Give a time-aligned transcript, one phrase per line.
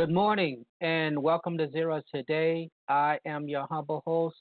[0.00, 2.70] Good morning and welcome to Zero Today.
[2.88, 4.36] I am your humble host,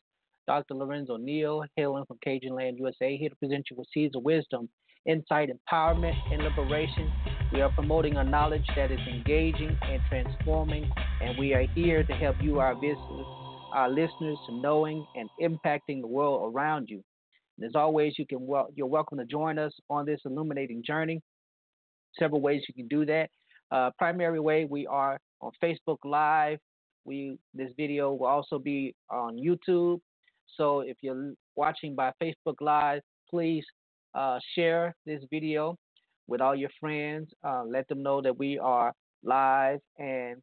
[0.47, 0.73] Dr.
[0.73, 4.69] Lorenzo Neal, hailing from Cajun Land, USA, here to present you with seeds of wisdom,
[5.05, 7.11] insight, empowerment, and liberation.
[7.52, 12.13] We are promoting a knowledge that is engaging and transforming, and we are here to
[12.13, 13.25] help you, our visitors,
[13.73, 17.03] our listeners, to knowing and impacting the world around you.
[17.57, 21.21] And as always, you can wel- you're welcome to join us on this illuminating journey.
[22.17, 23.30] Several ways you can do that.
[23.71, 26.59] Uh, primary way we are on Facebook Live.
[27.05, 29.99] We this video will also be on YouTube.
[30.57, 33.65] So if you're watching by Facebook Live, please
[34.13, 35.77] uh, share this video
[36.27, 37.29] with all your friends.
[37.43, 40.41] Uh, let them know that we are live and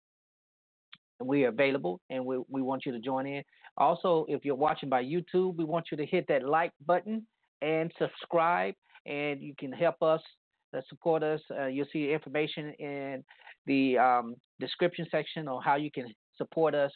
[1.21, 3.43] we are available, and we we want you to join in.
[3.79, 7.27] Also, if you're watching by YouTube, we want you to hit that like button
[7.63, 8.75] and subscribe,
[9.07, 10.21] and you can help us
[10.77, 11.41] uh, support us.
[11.51, 13.25] Uh, you'll see information in
[13.67, 16.07] the um, description section on how you can
[16.37, 16.93] support us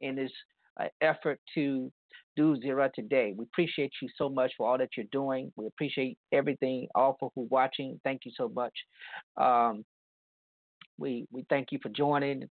[0.00, 0.32] in this
[0.80, 1.90] uh, effort to
[2.36, 3.32] do Zero today.
[3.36, 5.52] We appreciate you so much for all that you're doing.
[5.56, 8.00] We appreciate everything, all for who watching.
[8.02, 8.72] Thank you so much.
[9.36, 9.84] Um,
[10.98, 12.48] we we thank you for joining.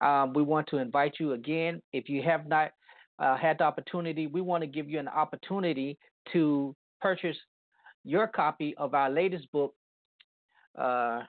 [0.00, 1.80] Um, we want to invite you again.
[1.92, 2.72] If you have not
[3.18, 5.98] uh, had the opportunity, we want to give you an opportunity
[6.32, 7.36] to purchase
[8.04, 9.74] your copy of our latest book,
[10.78, 11.20] uh,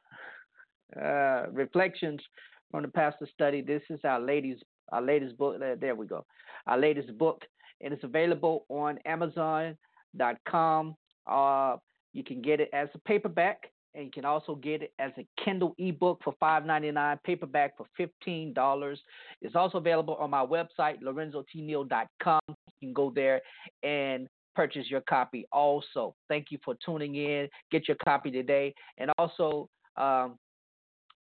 [0.99, 2.21] uh, Reflections
[2.69, 3.61] from the Pastor Study.
[3.61, 5.59] This is our latest our latest book.
[5.59, 6.25] There, there we go.
[6.67, 7.43] Our latest book,
[7.81, 10.95] and it's available on Amazon.com.
[11.27, 11.77] Uh,
[12.13, 15.25] you can get it as a paperback, and you can also get it as a
[15.43, 17.85] Kindle ebook for $5.99, paperback for
[18.27, 18.97] $15.
[19.41, 22.41] It's also available on my website, lorenzotneal.com.
[22.47, 23.41] You can go there
[23.83, 26.15] and purchase your copy also.
[26.27, 27.47] Thank you for tuning in.
[27.71, 28.73] Get your copy today.
[28.97, 30.37] And also, um,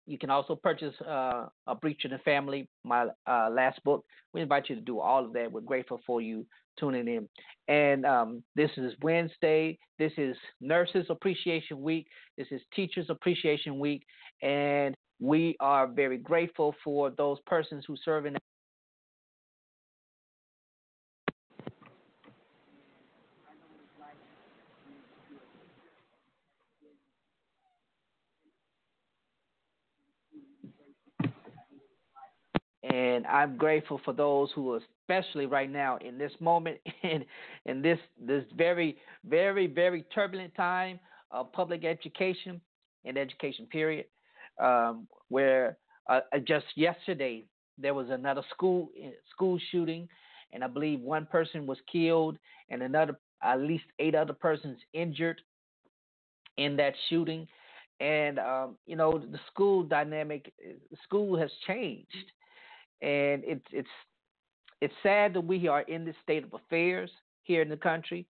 [0.07, 4.05] you can also purchase uh, A Breach in the Family, my uh, last book.
[4.33, 5.51] We invite you to do all of that.
[5.51, 6.47] We're grateful for you
[6.79, 7.29] tuning in.
[7.69, 9.79] And um, this is Wednesday.
[9.99, 12.07] This is Nurses Appreciation Week.
[12.39, 14.05] This is Teachers Appreciation Week.
[14.43, 18.37] And we are very grateful for those persons who serve in
[32.83, 37.25] and I'm grateful for those who especially right now in this moment in
[37.67, 40.99] in this this very very very turbulent time
[41.31, 42.61] of public education
[43.05, 44.07] and education period
[44.61, 45.77] um, where
[46.09, 47.45] uh, just yesterday
[47.79, 48.91] there was another school
[49.31, 50.09] school shooting
[50.53, 52.39] and I believe one person was killed
[52.71, 55.41] and another at least eight other persons injured
[56.57, 57.47] in that shooting.
[58.01, 60.53] And um, you know the school dynamic
[61.05, 62.33] school has changed
[63.03, 63.89] and it's it's
[64.81, 67.11] it's sad that we are in this state of affairs
[67.43, 68.27] here in the country.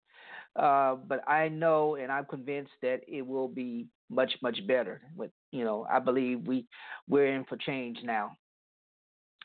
[0.57, 5.03] Uh, but I know and I'm convinced that it will be much much better.
[5.17, 6.67] With you know, I believe we
[7.09, 8.37] we're in for change now.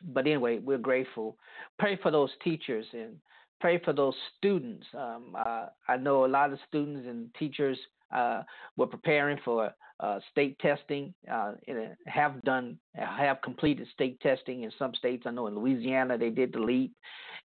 [0.06, 1.38] But anyway, we're grateful.
[1.80, 3.16] Pray for those teachers and
[3.62, 4.86] pray for those students.
[4.98, 7.78] Um, uh, I know a lot of students and teachers
[8.14, 8.44] uh,
[8.76, 9.74] were preparing for
[10.04, 15.24] uh, state testing, uh, and have done, have completed state testing in some states.
[15.26, 16.94] I know in Louisiana they did the leap,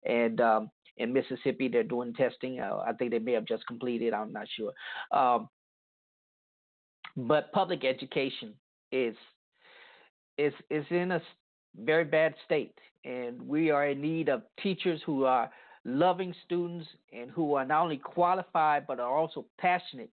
[0.05, 1.69] and um, in Mississippi.
[1.69, 2.61] They're doing testing.
[2.61, 4.13] Uh, I think they may have just completed.
[4.13, 4.73] I'm not sure.
[5.13, 5.49] Um,
[7.17, 8.55] but public education
[8.93, 9.17] is
[10.37, 11.23] is is in a
[11.77, 15.51] very bad state, and we are in need of teachers who are
[15.85, 20.11] loving students and who are not only qualified but are also passionate,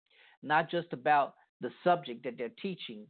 [0.42, 3.06] not just about the subject that they're teaching,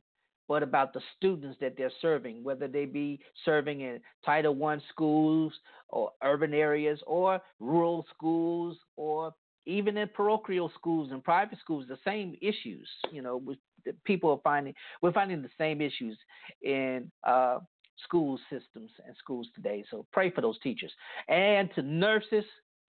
[0.47, 5.53] but about the students that they're serving, whether they be serving in Title I schools
[5.89, 9.33] or urban areas or rural schools or
[9.65, 12.87] even in parochial schools and private schools, the same issues.
[13.11, 13.59] You know, with,
[14.03, 16.17] people are finding we're finding the same issues
[16.63, 17.59] in uh,
[18.03, 19.83] school systems and schools today.
[19.91, 20.91] So pray for those teachers
[21.27, 22.45] and to nurses.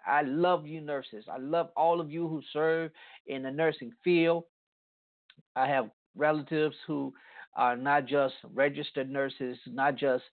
[0.06, 1.26] I love you, nurses.
[1.30, 2.90] I love all of you who serve
[3.26, 4.44] in the nursing field.
[5.56, 7.12] I have relatives who
[7.56, 10.24] are not just registered nurses, not just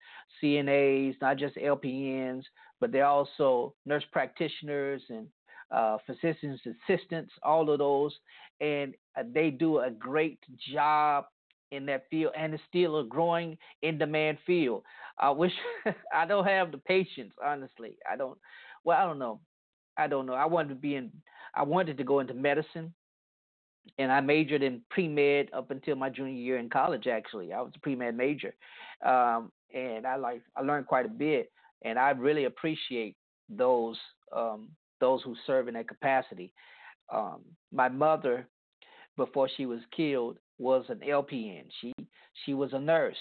[0.42, 2.44] CNAs, not just LPNs,
[2.80, 5.28] but they're also nurse practitioners and
[5.72, 8.16] uh, physicians assistants, all of those,
[8.62, 10.40] and uh, they do a great
[10.74, 11.26] job
[11.72, 14.84] in that field, and it's still a growing in demand field.
[15.20, 15.52] I wish
[16.14, 17.98] I don't have the patience, honestly.
[18.10, 18.38] I don't.
[18.84, 19.42] Well, I don't know.
[19.98, 20.34] I don't know.
[20.34, 21.12] I wanted to be in.
[21.56, 22.94] I wanted to go into medicine,
[23.98, 27.08] and I majored in pre med up until my junior year in college.
[27.08, 28.54] Actually, I was a pre med major,
[29.06, 31.52] um, and I like I learned quite a bit,
[31.84, 33.16] and I really appreciate
[33.50, 33.98] those
[34.36, 34.70] um,
[35.00, 36.54] those who serve in that capacity.
[37.14, 37.42] Um,
[37.72, 38.48] my mother,
[39.16, 41.64] before she was killed, was an LPN.
[41.82, 41.94] She
[42.46, 43.18] she was a nurse,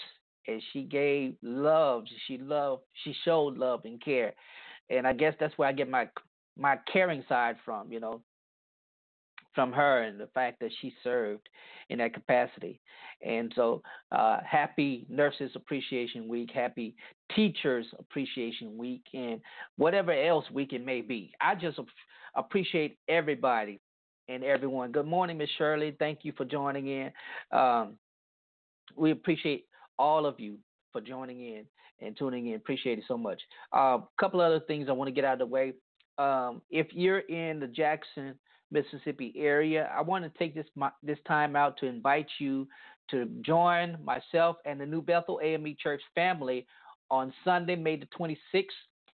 [0.47, 2.05] and she gave love.
[2.27, 2.83] She loved.
[3.03, 4.33] She showed love and care,
[4.89, 6.09] and I guess that's where I get my
[6.57, 7.91] my caring side from.
[7.91, 8.21] You know,
[9.57, 11.49] from her and the fact that she served
[11.89, 12.79] in that capacity.
[13.25, 13.81] And so,
[14.11, 16.93] uh, happy Nurses Appreciation Week, happy
[17.35, 19.41] Teachers Appreciation Week, and
[19.77, 21.31] whatever else week it may be.
[21.41, 21.79] I just
[22.35, 23.79] appreciate everybody
[24.29, 24.91] and everyone.
[24.91, 25.95] Good morning, Miss Shirley.
[25.97, 27.11] Thank you for joining in.
[27.51, 27.97] Um,
[28.95, 29.65] we appreciate
[29.97, 30.57] all of you
[30.91, 31.65] for joining in
[31.99, 32.57] and tuning in.
[32.57, 33.41] Appreciate it so much.
[33.73, 35.73] A uh, couple other things I want to get out of the way.
[36.19, 38.35] Um, if you're in the Jackson
[38.71, 39.89] Mississippi area.
[39.95, 40.65] I want to take this
[41.03, 42.67] this time out to invite you
[43.09, 46.65] to join myself and the New Bethel AME Church family
[47.09, 48.65] on Sunday, May the 26th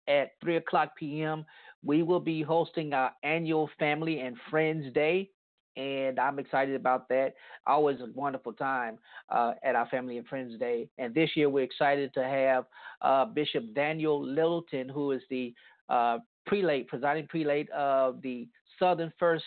[0.07, 1.45] at 3 o'clock p.m.
[1.83, 5.29] We will be hosting our annual Family and Friends Day,
[5.75, 7.33] and I'm excited about that.
[7.67, 8.97] Always a wonderful time
[9.29, 10.88] uh, at our Family and Friends Day.
[10.97, 12.65] And this year we're excited to have
[13.01, 15.53] uh, Bishop Daniel Littleton, who is the
[15.89, 18.47] uh, prelate, presiding prelate of the
[18.80, 19.44] Southern First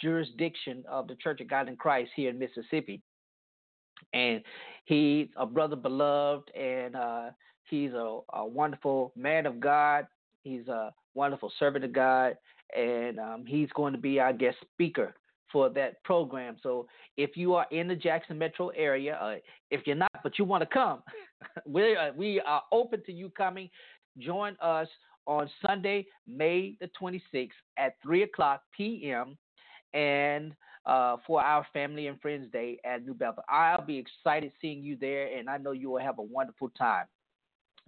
[0.00, 3.02] jurisdiction of the Church of God in Christ here in Mississippi.
[4.14, 4.42] And
[4.86, 7.30] he's a brother beloved, and uh,
[7.64, 10.06] he's a, a, wonderful man of God.
[10.42, 12.36] He's a wonderful servant of God,
[12.76, 15.14] and um, he's going to be our guest speaker
[15.52, 16.56] for that program.
[16.62, 16.86] So
[17.16, 19.36] if you are in the Jackson metro area, uh,
[19.70, 21.02] if you're not, but you want to come,
[21.66, 23.68] we we are open to you coming.
[24.18, 24.88] Join us
[25.30, 29.38] on Sunday, May the 26th at 3 o'clock p.m.
[29.94, 30.52] and
[30.84, 33.44] uh, for our Family and Friends Day at New Bethel.
[33.48, 37.04] I'll be excited seeing you there, and I know you will have a wonderful time.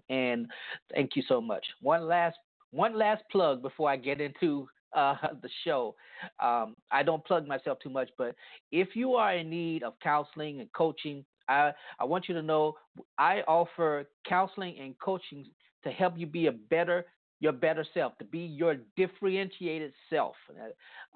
[0.08, 0.46] And
[0.94, 1.64] thank you so much.
[1.80, 2.36] One last
[2.70, 5.96] one last plug before I get into uh, the show.
[6.40, 8.36] Um, I don't plug myself too much, but
[8.70, 12.74] if you are in need of counseling and coaching, I, I want you to know
[13.18, 15.44] I offer counseling and coaching
[15.82, 17.04] to help you be a better
[17.42, 20.36] your better self, to be your differentiated self.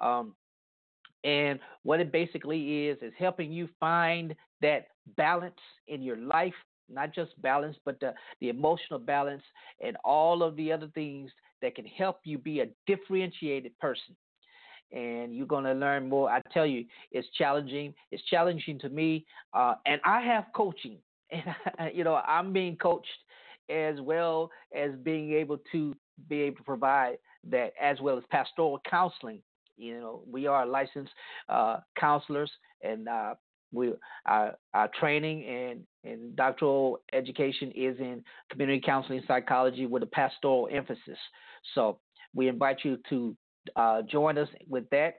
[0.00, 0.34] Um,
[1.22, 5.54] and what it basically is, is helping you find that balance
[5.86, 6.52] in your life,
[6.90, 9.42] not just balance, but the, the emotional balance
[9.80, 11.30] and all of the other things
[11.62, 14.16] that can help you be a differentiated person.
[14.92, 16.28] And you're going to learn more.
[16.28, 17.94] I tell you, it's challenging.
[18.10, 19.26] It's challenging to me.
[19.54, 20.98] Uh, and I have coaching.
[21.78, 23.08] And, you know, I'm being coached
[23.68, 25.94] as well as being able to
[26.28, 27.18] be able to provide
[27.50, 29.40] that as well as pastoral counseling.
[29.76, 31.12] You know, we are licensed
[31.48, 32.50] uh, counselors,
[32.82, 33.34] and uh,
[33.72, 33.92] we
[34.24, 40.68] our, our training and, and doctoral education is in community counseling psychology with a pastoral
[40.72, 41.18] emphasis.
[41.74, 41.98] So
[42.34, 43.36] we invite you to
[43.74, 45.16] uh, join us with that.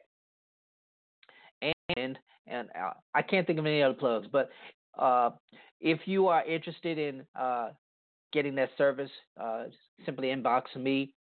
[1.95, 4.49] And and uh, I can't think of any other plugs, but
[4.97, 5.31] uh,
[5.81, 7.69] if you are interested in uh,
[8.33, 9.65] getting that service, uh,
[10.05, 11.13] simply inbox me.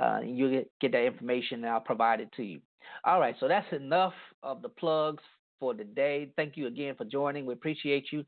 [0.00, 2.60] Uh, you get, get that information, and I'll provide it to you.
[3.04, 5.22] All right, so that's enough of the plugs
[5.58, 6.30] for today.
[6.36, 7.46] Thank you again for joining.
[7.46, 8.24] We appreciate you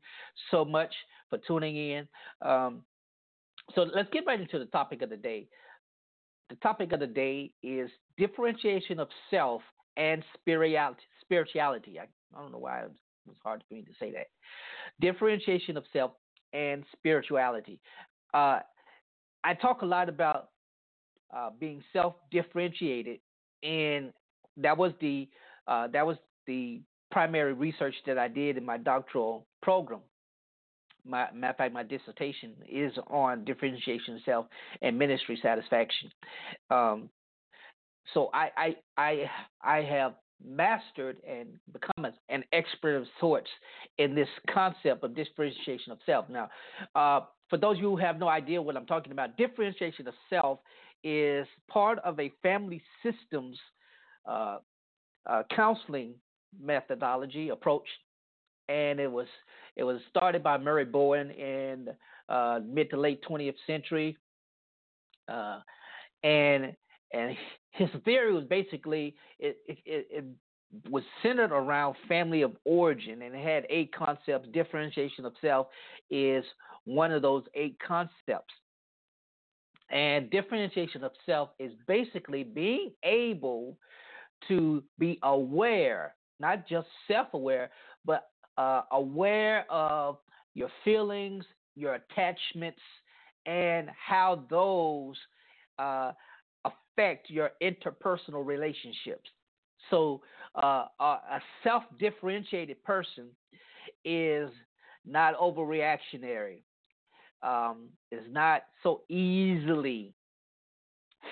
[0.51, 0.93] so much
[1.29, 2.07] for tuning in.
[2.41, 2.83] Um,
[3.73, 5.47] so let's get right into the topic of the day.
[6.49, 9.61] the topic of the day is differentiation of self
[9.97, 11.01] and spirituality.
[11.21, 11.99] Spirituality.
[11.99, 12.03] I,
[12.37, 12.91] I don't know why it
[13.25, 14.27] was hard for me to say that.
[15.01, 16.11] Differentiation of self
[16.53, 17.79] and spirituality.
[18.33, 18.59] Uh,
[19.43, 20.49] I talk a lot about
[21.35, 23.19] uh, being self-differentiated,
[23.63, 24.13] and
[24.57, 25.27] that was the
[25.67, 30.01] uh, that was the primary research that I did in my doctoral program.
[31.05, 34.45] My matter of fact, my dissertation is on differentiation self
[34.81, 36.09] and ministry satisfaction.
[36.69, 37.09] Um,
[38.13, 39.29] so I, I I
[39.61, 40.13] I have
[40.45, 43.49] mastered and become an expert of sorts
[43.97, 46.29] in this concept of differentiation of self.
[46.29, 46.49] Now,
[46.95, 47.21] uh,
[47.53, 50.57] for those of you who have no idea what I'm talking about, differentiation of self
[51.03, 53.59] is part of a family systems
[54.27, 54.57] uh,
[55.27, 56.15] uh, counseling
[56.59, 57.85] methodology approach,
[58.69, 59.27] and it was
[59.75, 61.89] it was started by Murray Bowen in
[62.27, 64.17] uh, mid to late 20th century,
[65.27, 65.59] uh,
[66.23, 66.75] and
[67.13, 67.37] and
[67.69, 70.25] his theory was basically it, it, it,
[70.89, 74.47] was centered around family of origin and had eight concepts.
[74.53, 75.67] Differentiation of self
[76.09, 76.43] is
[76.85, 78.53] one of those eight concepts.
[79.89, 83.77] And differentiation of self is basically being able
[84.47, 87.69] to be aware, not just self aware,
[88.05, 90.17] but uh, aware of
[90.55, 92.81] your feelings, your attachments,
[93.45, 95.15] and how those
[95.79, 96.11] uh,
[96.65, 99.29] affect your interpersonal relationships.
[99.89, 100.21] So,
[100.55, 103.27] uh, a self differentiated person
[104.05, 104.49] is
[105.05, 106.59] not overreactionary,
[107.41, 110.13] um, is not so easily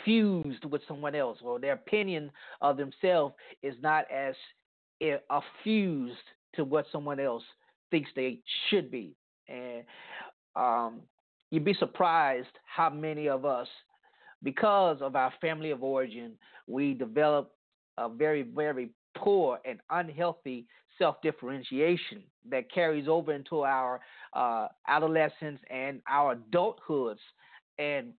[0.06, 2.32] fused with someone else, or their opinion
[2.62, 4.36] of themselves is not as
[5.30, 6.16] uh, fused
[6.56, 7.44] to what someone else
[7.90, 8.40] thinks they
[8.70, 9.14] should be.
[9.48, 9.84] And
[10.56, 11.02] um,
[11.50, 13.68] you'd be surprised how many of us
[14.44, 16.34] because of our family of origin,
[16.68, 17.54] we develop
[18.06, 20.66] a very, very poor and unhealthy
[20.98, 24.00] self differentiation that carries over into our
[24.34, 27.18] uh, adolescence and our adulthoods.
[27.80, 28.14] And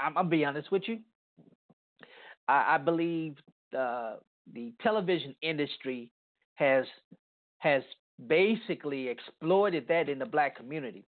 [0.00, 0.98] I'm, I'm be honest with you,
[2.48, 3.36] I, I believe
[3.72, 4.18] the
[4.52, 6.10] the television industry
[6.54, 6.84] has
[7.58, 7.82] has
[8.28, 11.04] basically exploited that in the black community.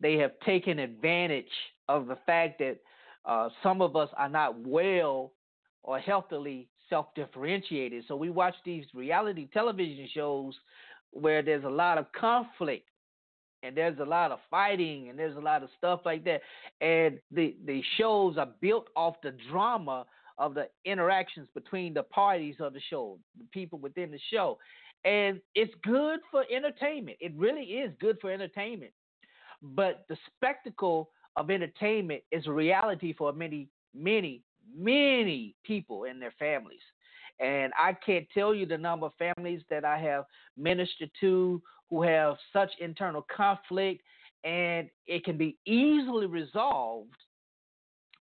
[0.00, 1.44] They have taken advantage
[1.88, 2.78] of the fact that
[3.24, 5.32] uh, some of us are not well
[5.84, 8.04] or healthily self differentiated.
[8.06, 10.54] So we watch these reality television shows
[11.10, 12.86] where there's a lot of conflict
[13.62, 16.42] and there's a lot of fighting and there's a lot of stuff like that.
[16.82, 20.04] And the, the shows are built off the drama
[20.36, 24.58] of the interactions between the parties of the show, the people within the show.
[25.06, 27.16] And it's good for entertainment.
[27.20, 28.92] It really is good for entertainment.
[29.62, 34.42] But the spectacle of entertainment is a reality for many, many,
[34.76, 36.80] many people and their families.
[37.40, 40.24] And I can't tell you the number of families that I have
[40.56, 44.02] ministered to who have such internal conflict,
[44.44, 47.14] and it can be easily resolved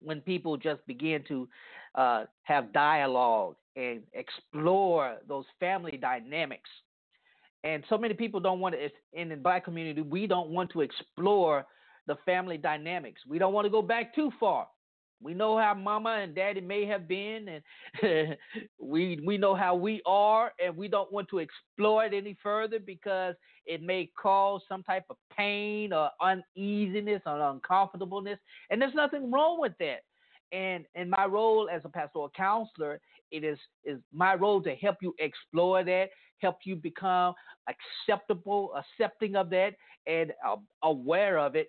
[0.01, 1.48] when people just begin to
[1.95, 6.69] uh, have dialogue and explore those family dynamics.
[7.63, 10.81] And so many people don't want to, in the black community, we don't want to
[10.81, 11.65] explore
[12.07, 13.21] the family dynamics.
[13.27, 14.67] We don't want to go back too far.
[15.24, 18.38] We know how mama and daddy may have been, and
[18.80, 22.80] we we know how we are, and we don't want to explore it any further
[22.80, 23.36] because
[23.66, 28.40] it may cause some type of pain or uneasiness or uncomfortableness.
[28.70, 30.01] And there's nothing wrong with that.
[30.51, 33.00] And in my role as a pastoral counselor,
[33.32, 36.10] it is is my role to help you explore that,
[36.40, 37.34] help you become
[37.70, 39.75] acceptable, accepting of that,
[40.08, 41.68] and uh, aware of it,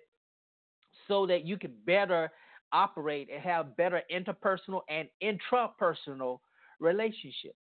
[1.07, 2.31] so that you can better
[2.73, 6.39] operate and have better interpersonal and intrapersonal
[6.79, 7.55] relationships.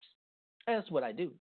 [0.65, 1.31] That's what I do.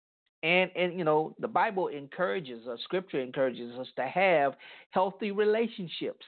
[0.42, 4.54] And and you know, the Bible encourages us, scripture encourages us to have
[4.90, 6.24] healthy relationships.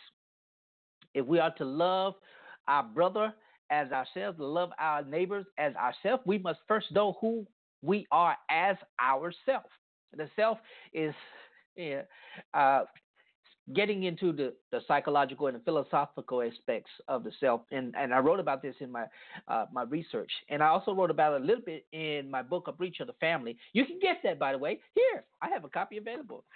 [1.15, 2.15] If we are to love
[2.69, 3.35] our brother
[3.71, 7.47] as ourselves, love our neighbors as ourselves, we must first know who
[7.83, 9.69] we are as ourselves.
[10.17, 10.59] The self
[10.93, 11.15] is
[11.77, 12.03] yeah,
[12.53, 12.85] uh,
[13.75, 18.19] getting into the, the psychological and the philosophical aspects of the self and, and i
[18.19, 19.05] wrote about this in my
[19.47, 22.67] uh, my research and i also wrote about it a little bit in my book
[22.67, 23.57] a breach of the family.
[23.73, 24.81] You can get that by the way.
[24.95, 26.45] Here i have a copy available.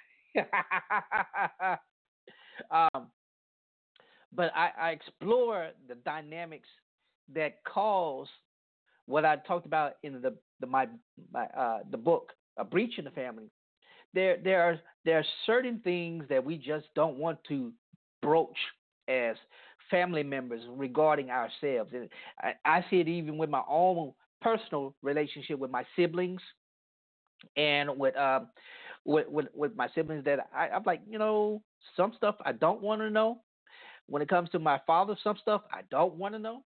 [2.71, 3.09] Um,
[4.33, 6.69] but I, I explore the dynamics
[7.35, 8.29] that cause
[9.07, 10.89] what I talked about in the, the my,
[11.33, 13.51] my uh, the book a breach in the family
[14.15, 17.73] there there are there are certain things that we just don't want to
[18.23, 18.57] broach
[19.09, 19.37] as
[19.91, 21.91] family members regarding ourselves.
[21.95, 22.09] And
[22.41, 26.41] I, I see it even with my own personal relationship with my siblings
[27.57, 28.49] and with um
[29.05, 31.63] with with, with my siblings that I, I'm like, you know,
[31.97, 33.43] some stuff I don't want to know.
[34.09, 36.63] When it comes to my father, some stuff I don't want to know,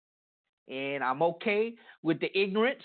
[0.69, 2.83] and I'm okay with the ignorance.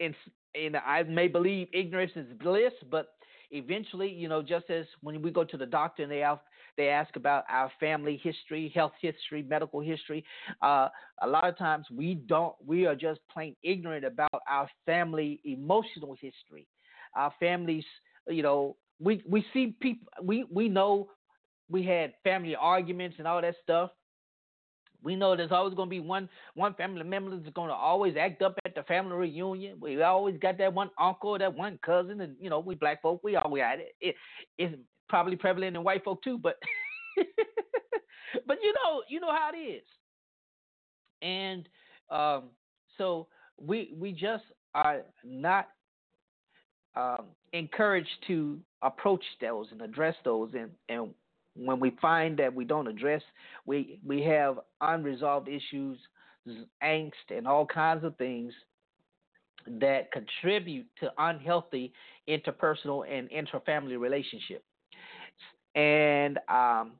[0.00, 0.14] And
[0.54, 3.08] and I may believe ignorance is bliss, but
[3.52, 6.40] eventually, you know, just as when we go to the doctor and they have
[6.76, 10.24] they ask about our family history, health history, medical history.
[10.62, 10.88] Uh,
[11.20, 16.16] a lot of times we don't, we are just plain ignorant about our family emotional
[16.18, 16.66] history,
[17.14, 17.84] our families.
[18.26, 21.10] You know, we we see people, we we know
[21.68, 23.90] we had family arguments and all that stuff.
[25.02, 28.14] We know there's always going to be one one family member that's going to always
[28.16, 29.78] act up at the family reunion.
[29.80, 33.20] We always got that one uncle, that one cousin, and you know we black folk
[33.24, 33.94] we always had it.
[34.00, 34.14] it
[34.58, 34.74] it's
[35.08, 36.56] probably prevalent in white folk too, but
[38.46, 39.82] but you know you know how it is.
[41.20, 41.68] And
[42.10, 42.44] um,
[42.98, 43.26] so
[43.60, 44.44] we we just
[44.74, 45.68] are not
[46.96, 51.10] um, encouraged to approach those and address those and and
[51.54, 53.22] when we find that we don't address,
[53.66, 55.98] we we have unresolved issues,
[56.82, 58.52] angst, and all kinds of things
[59.66, 61.92] that contribute to unhealthy
[62.28, 64.64] interpersonal and interfamily relationship.
[65.74, 66.92] And um,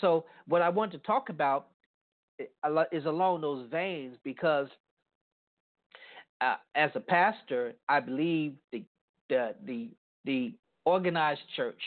[0.00, 1.68] so, what I want to talk about
[2.40, 2.44] eh,
[2.92, 4.68] is along those veins because,
[6.40, 8.82] uh, as a pastor, I believe the
[9.28, 9.88] the the,
[10.24, 11.80] the organized church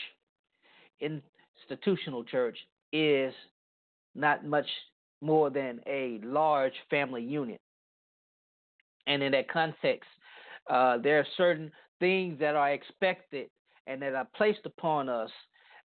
[1.00, 1.22] in
[1.70, 2.58] institutional church
[2.92, 3.32] is
[4.14, 4.66] not much
[5.20, 7.60] more than a large family unit.
[9.06, 10.08] And in that context,
[10.68, 13.48] uh, there are certain things that are expected
[13.86, 15.30] and that are placed upon us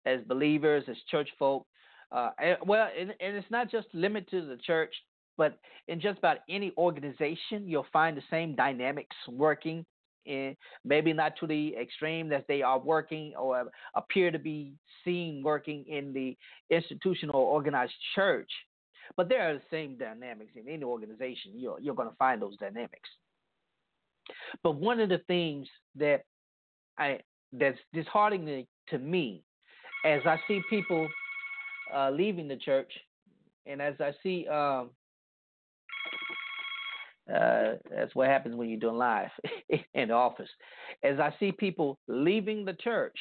[0.07, 1.67] as believers, as church folk.
[2.11, 4.95] Uh, and, well, and, and it's not just limited to the church,
[5.39, 5.59] but
[5.89, 9.85] in just about any organization, you'll find the same dynamics working
[10.27, 14.73] and maybe not to the extreme that they are working or appear to be
[15.05, 16.37] seen working in the
[16.71, 18.51] institutional organized church.
[19.17, 21.53] But there are the same dynamics in any organization.
[21.55, 23.09] You're, you're going to find those dynamics.
[24.63, 25.67] But one of the things
[25.97, 26.25] that
[26.99, 27.19] I
[27.53, 29.43] that's disheartening to me
[30.05, 31.09] as I see people
[31.95, 32.91] uh, leaving the church,
[33.67, 34.91] and as I see um,
[37.35, 39.31] uh, that's what happens when you're doing live
[39.95, 40.49] in the office.
[41.03, 43.17] As I see people leaving the church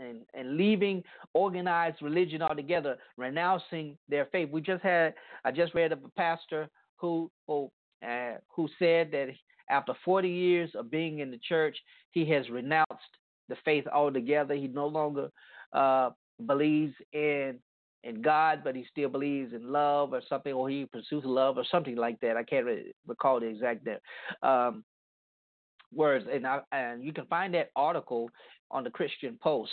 [0.00, 1.02] and, and leaving
[1.34, 4.50] organized religion altogether, renouncing their faith.
[4.50, 7.70] We just had, I just read of a pastor who who,
[8.06, 9.28] uh, who said that
[9.70, 11.76] after 40 years of being in the church,
[12.12, 13.16] he has renounced
[13.48, 14.54] the faith altogether.
[14.54, 15.28] He no longer
[15.72, 16.10] uh,
[16.46, 17.58] believes in
[18.06, 21.64] in God, but he still believes in love or something, or he pursues love or
[21.70, 22.36] something like that.
[22.36, 22.66] I can't
[23.06, 23.86] recall the exact
[24.42, 24.84] um,
[25.92, 28.30] words, and I, and you can find that article
[28.70, 29.72] on the Christian Post.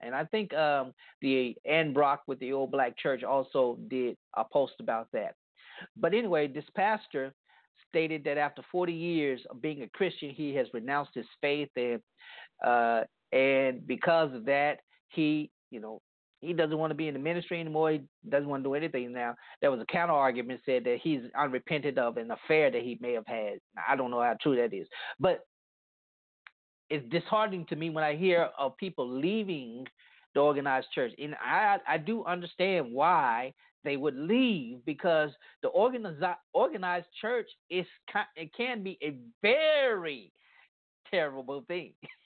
[0.00, 4.44] And I think um, the Ann Brock with the Old Black Church also did a
[4.44, 5.34] post about that.
[5.96, 7.32] But anyway, this pastor
[7.88, 12.00] stated that after 40 years of being a Christian, he has renounced his faith, and
[12.64, 16.00] uh, and because of that, he you know
[16.44, 17.92] he doesn't want to be in the ministry anymore.
[17.92, 19.34] He doesn't want to do anything now.
[19.60, 23.12] There was a counter argument said that he's unrepented of an affair that he may
[23.12, 23.58] have had.
[23.88, 24.86] I don't know how true that is,
[25.18, 25.46] but
[26.90, 29.86] it's disheartening to me when I hear of people leaving
[30.34, 33.52] the organized church, and I I do understand why
[33.84, 35.30] they would leave because
[35.62, 37.86] the organized organized church is
[38.36, 40.32] it can be a very
[41.10, 41.92] terrible thing.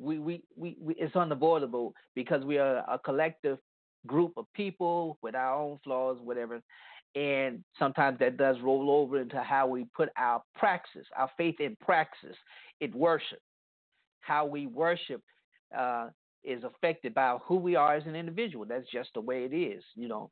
[0.00, 3.58] we, we, we, it's unavoidable because we are a collective
[4.06, 6.60] group of people with our own flaws, whatever.
[7.14, 11.76] And sometimes that does roll over into how we put our praxis, our faith in
[11.80, 12.36] praxis,
[12.80, 13.40] in worship.
[14.20, 15.22] How we worship
[15.76, 16.08] uh,
[16.44, 18.64] is affected by who we are as an individual.
[18.64, 20.30] That's just the way it is, you know.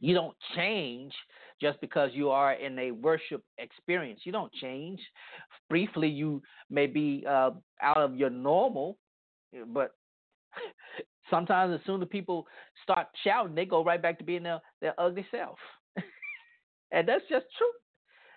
[0.00, 1.12] You don't change
[1.60, 4.20] just because you are in a worship experience.
[4.24, 4.98] You don't change.
[5.68, 7.50] Briefly, you may be uh,
[7.82, 8.96] out of your normal,
[9.68, 9.94] but
[11.30, 12.46] sometimes as soon as people
[12.82, 15.58] start shouting, they go right back to being their, their ugly self.
[16.92, 17.72] and that's just true.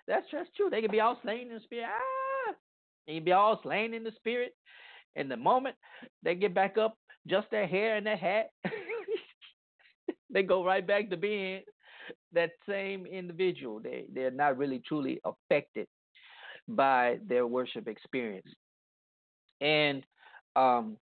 [0.06, 0.68] That's just true.
[0.70, 1.86] They can be all slain in the spirit.
[1.88, 2.54] Ah,
[3.06, 4.54] they can be all slain in the spirit.
[5.16, 5.76] And the moment
[6.22, 8.50] they get back up, just their hair and their hat,
[10.34, 11.62] they go right back to being
[12.34, 13.80] that same individual.
[13.80, 15.88] They they're not really truly affected
[16.68, 18.48] by their worship experience.
[19.60, 20.04] And
[20.56, 20.98] um,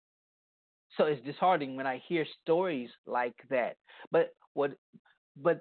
[0.96, 3.76] so it's disheartening when I hear stories like that.
[4.12, 4.72] But what
[5.36, 5.60] But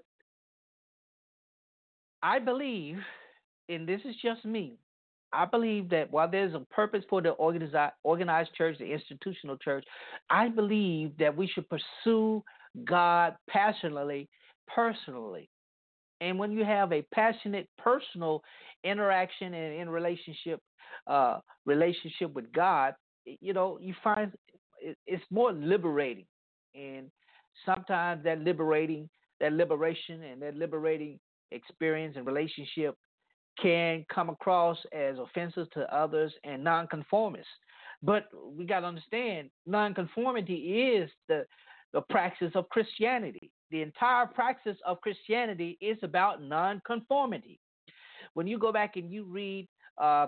[2.24, 2.98] I believe,
[3.70, 4.78] and this is just me,
[5.34, 9.86] I believe that while there's a purpose for the organized, organized church, the institutional church,
[10.30, 12.44] I believe that we should pursue
[12.86, 14.30] God passionately,
[14.74, 15.50] personally.
[16.22, 18.42] And when you have a passionate personal
[18.84, 20.60] interaction and in relationship,
[21.08, 22.94] uh, relationship with God,
[23.26, 24.32] you know, you find
[25.08, 26.26] it's more liberating.
[26.76, 27.12] And
[27.66, 31.20] sometimes that liberating, that liberation and that liberating
[31.52, 32.96] experience and relationship
[33.62, 37.48] can come across as offensive to others and nonconformists.
[38.02, 40.56] But we got to understand nonconformity
[40.96, 41.46] is the,
[41.94, 43.52] the praxis of Christianity.
[43.70, 47.60] The entire praxis of Christianity is about nonconformity.
[48.34, 50.28] When you go back and you read uh,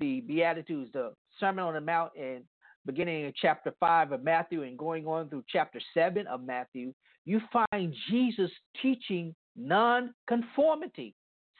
[0.00, 2.44] the Beatitudes, the Sermon on the Mount, and
[2.86, 6.92] beginning in chapter 5 of Matthew and going on through chapter 7 of Matthew,
[7.24, 8.50] you find Jesus
[8.82, 11.14] teaching nonconformity.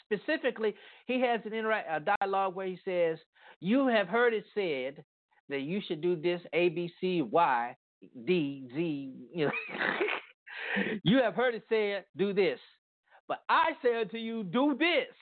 [0.04, 0.74] Specifically,
[1.06, 3.18] he has an interact a dialogue where he says,
[3.60, 5.02] "You have heard it said
[5.48, 7.74] that you should do this A B C Y
[8.26, 9.52] D Z." You know,
[11.02, 12.58] you have heard it said, "Do this,"
[13.28, 15.14] but I say unto you, "Do this."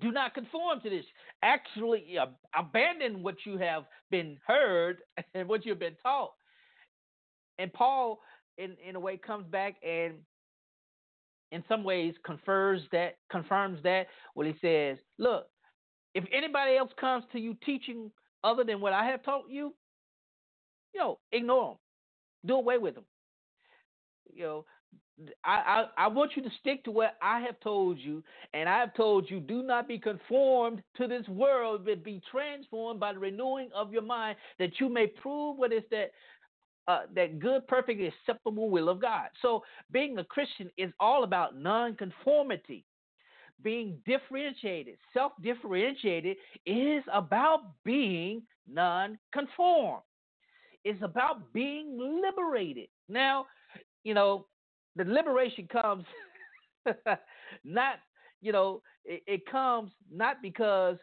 [0.00, 1.06] Do not conform to this.
[1.42, 4.98] Actually, uh, abandon what you have been heard
[5.34, 6.32] and what you've been taught.
[7.58, 8.20] And Paul,
[8.58, 10.14] in in a way, comes back and
[11.52, 15.46] in some ways confirms that confirms that when he says, "Look,
[16.14, 18.10] if anybody else comes to you teaching
[18.44, 19.74] other than what I have taught you,
[20.96, 21.76] you know, ignore them,
[22.46, 23.04] do away with them.
[24.32, 24.64] You know,
[25.44, 28.80] I, I, I want you to stick to what I have told you, and I
[28.80, 33.18] have told you, do not be conformed to this world, but be transformed by the
[33.18, 36.12] renewing of your mind, that you may prove what is that
[36.88, 39.26] uh, that good, perfect, acceptable will of God.
[39.42, 42.84] So being a Christian is all about nonconformity.
[43.62, 50.00] Being differentiated, self differentiated, is about being non-conform.
[50.86, 52.86] It's about being liberated.
[53.08, 53.46] Now,
[54.04, 54.46] you know,
[54.94, 56.04] the liberation comes
[57.64, 57.96] not,
[58.40, 60.96] you know, it, it comes not because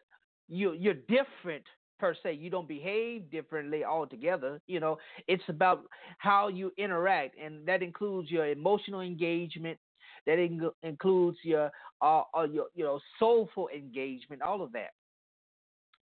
[0.48, 1.66] you you're different
[2.00, 2.36] per se.
[2.36, 4.62] You don't behave differently altogether.
[4.68, 5.82] You know, it's about
[6.18, 9.78] how you interact, and that includes your emotional engagement.
[10.26, 11.70] That in- includes your,
[12.02, 14.42] uh, uh, your, you know, soulful engagement.
[14.42, 14.92] All of that.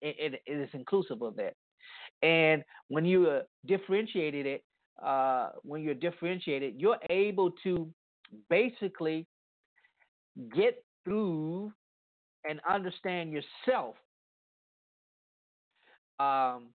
[0.00, 1.52] It, it, it is inclusive of that.
[2.26, 4.64] And when you uh, differentiated it,
[5.00, 7.88] uh, when you're differentiated, you're able to
[8.50, 9.28] basically
[10.52, 11.72] get through
[12.48, 13.94] and understand yourself
[16.18, 16.66] um,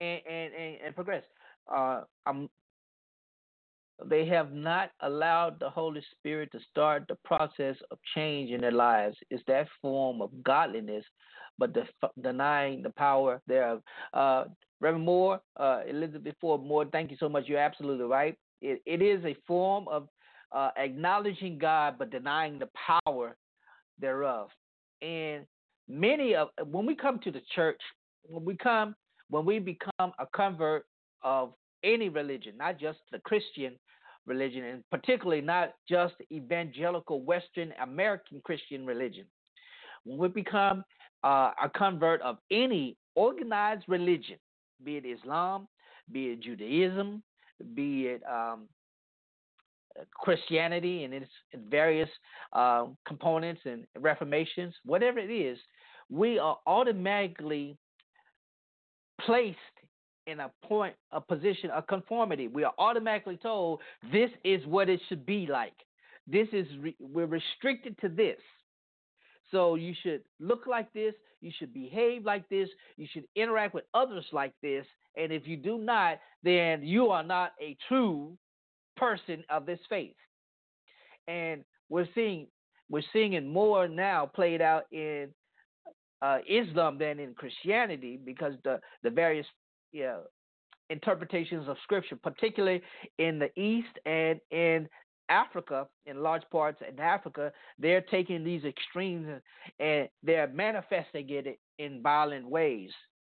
[0.00, 1.22] and, and, and, and progress.
[1.72, 2.48] Uh, I'm,
[4.06, 8.72] they have not allowed the Holy Spirit to start the process of change in their
[8.72, 9.16] lives.
[9.30, 11.04] It's that form of godliness,
[11.58, 11.76] but
[12.22, 13.82] denying the power thereof.
[14.14, 14.44] Uh,
[14.80, 17.48] Reverend Moore, uh, Elizabeth Ford Moore, thank you so much.
[17.48, 18.36] You're absolutely right.
[18.62, 20.08] It, it is a form of
[20.52, 22.68] uh, acknowledging God but denying the
[23.04, 23.36] power
[24.00, 24.48] thereof.
[25.02, 25.44] And
[25.88, 27.80] many of when we come to the church,
[28.22, 28.94] when we come,
[29.30, 30.84] when we become a convert
[31.22, 31.52] of
[31.84, 33.74] any religion, not just the Christian
[34.26, 39.24] religion, and particularly not just evangelical Western American Christian religion,
[40.04, 40.84] when we become
[41.24, 44.36] uh, a convert of any organized religion,
[44.84, 45.66] be it Islam,
[46.12, 47.22] be it Judaism,
[47.74, 48.68] be it um,
[50.12, 51.30] Christianity and its
[51.68, 52.08] various
[52.52, 55.58] uh, components and reformations, whatever it is,
[56.10, 57.76] we are automatically
[59.20, 59.58] placed
[60.28, 62.48] in a point, a position, a conformity.
[62.48, 63.80] We are automatically told
[64.12, 65.74] this is what it should be like.
[66.26, 68.38] This is re- we're restricted to this.
[69.50, 73.84] So you should look like this, you should behave like this, you should interact with
[73.94, 74.84] others like this,
[75.16, 78.36] and if you do not, then you are not a true
[78.96, 80.14] person of this faith.
[81.26, 82.46] And we're seeing
[82.90, 85.28] we're seeing it more now played out in
[86.20, 89.46] uh, Islam than in Christianity because the the various
[89.92, 90.22] know,
[90.90, 92.82] interpretations of Scripture, particularly
[93.18, 94.88] in the East and in
[95.28, 99.28] Africa, in large parts in Africa, they're taking these extremes
[99.78, 102.90] and they're manifesting it in violent ways.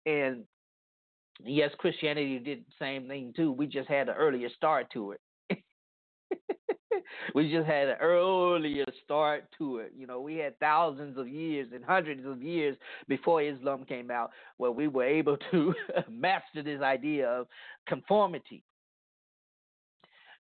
[0.05, 0.43] And
[1.43, 3.51] yes, Christianity did the same thing too.
[3.51, 5.19] We just had an earlier start to it.
[7.35, 9.93] we just had an earlier start to it.
[9.97, 14.31] You know, we had thousands of years and hundreds of years before Islam came out
[14.57, 15.73] where we were able to
[16.09, 17.47] master this idea of
[17.87, 18.63] conformity.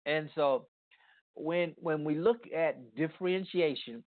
[0.05, 0.67] And so
[1.35, 4.03] when when we look at differentiation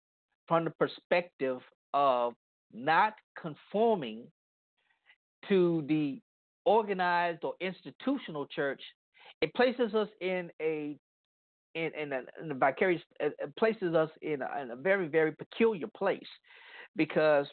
[0.47, 1.59] from the perspective
[1.93, 2.33] of
[2.73, 4.23] not conforming
[5.49, 6.19] to the
[6.65, 8.81] organized or institutional church,
[9.41, 10.97] it places us in a
[11.75, 15.31] in, in, a, in a vicarious it places us in a, in a very very
[15.31, 16.27] peculiar place
[16.95, 17.45] because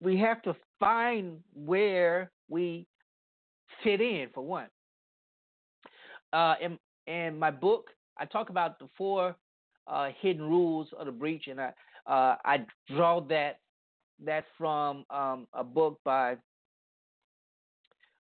[0.00, 2.86] we have to find where we
[3.82, 4.66] fit in for one.
[6.32, 9.36] Uh, in, in my book, I talk about the four
[9.86, 11.72] uh, hidden rules of the breach, and I
[12.06, 13.60] uh, I draw that
[14.24, 16.36] that from um, a book by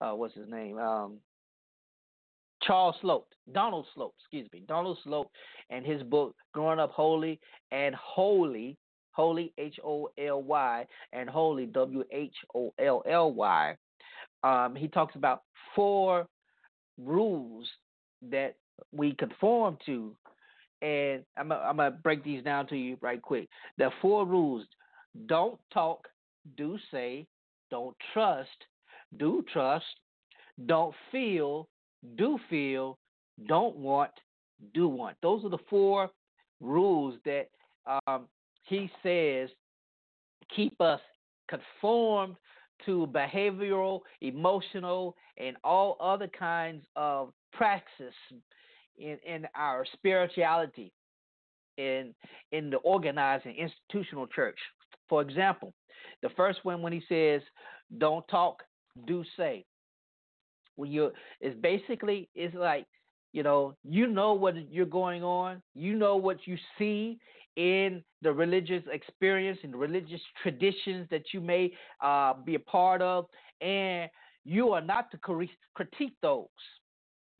[0.02, 1.18] uh, what's his name um,
[2.68, 5.30] Charles Sloat, Donald Sloat, excuse me, Donald Sloat,
[5.70, 7.40] and his book Growing Up Holy
[7.72, 8.78] and Wholly,
[9.12, 13.76] Holy H O L Y, and Wholly W H O L L Y.
[14.44, 15.44] Um, he talks about
[15.76, 16.28] four
[17.02, 17.68] rules
[18.30, 18.56] that
[18.92, 20.16] we conform to
[20.82, 23.48] and I'm I'm gonna break these down to you right quick.
[23.78, 24.66] The four rules:
[25.26, 26.08] don't talk,
[26.56, 27.26] do say,
[27.72, 28.66] don't trust,
[29.18, 29.86] do trust,
[30.66, 31.68] don't feel,
[32.18, 32.98] do feel,
[33.48, 34.12] don't want,
[34.74, 35.18] do want.
[35.22, 36.10] Those are the four
[36.60, 37.48] rules that
[38.08, 38.28] um,
[38.64, 39.50] he says
[40.56, 41.00] keep us
[41.50, 42.36] conformed
[42.86, 48.14] to behavioral, emotional, and all other kinds of praxis
[48.98, 50.92] in, in our spirituality
[51.78, 52.14] in
[52.52, 54.58] in the organized and institutional church.
[55.10, 55.74] For example,
[56.22, 57.42] the first one when he says,
[57.98, 58.64] "Don't talk,
[59.06, 59.66] do say."
[60.78, 61.12] When you
[61.42, 62.86] it's basically it's like
[63.34, 67.20] you know you know what you're going on, you know what you see
[67.58, 73.26] in the religious experience and religious traditions that you may uh, be a part of,
[73.62, 74.10] and
[74.46, 75.18] you are not to
[75.74, 76.48] critique those.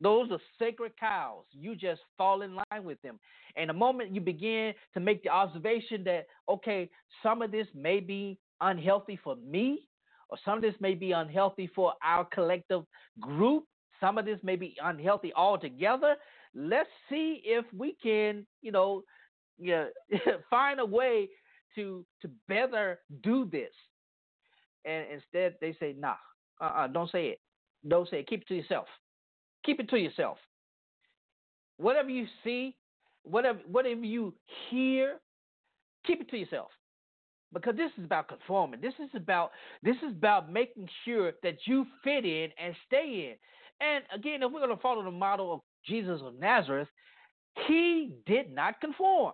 [0.00, 1.44] Those are sacred cows.
[1.50, 3.18] You just fall in line with them.
[3.56, 6.88] And the moment you begin to make the observation that, okay,
[7.22, 9.87] some of this may be unhealthy for me,
[10.28, 12.82] or some of this may be unhealthy for our collective
[13.20, 13.64] group,
[14.00, 16.16] some of this may be unhealthy altogether.
[16.54, 19.02] Let's see if we can, you know,
[19.58, 19.86] yeah,
[20.50, 21.28] find a way
[21.74, 23.72] to to better do this.
[24.84, 26.14] And instead, they say, "Nah,
[26.60, 27.40] uh-uh, don't say it.
[27.86, 28.28] Don't say it.
[28.28, 28.86] Keep it to yourself."
[29.64, 30.38] Keep it to yourself.
[31.76, 32.74] Whatever you see,
[33.22, 34.34] whatever whatever you
[34.70, 35.18] hear,
[36.06, 36.70] keep it to yourself.
[37.52, 38.80] Because this is about conforming.
[38.80, 43.86] This is about this is about making sure that you fit in and stay in.
[43.86, 46.88] And again, if we're going to follow the model of Jesus of Nazareth,
[47.66, 49.32] he did not conform.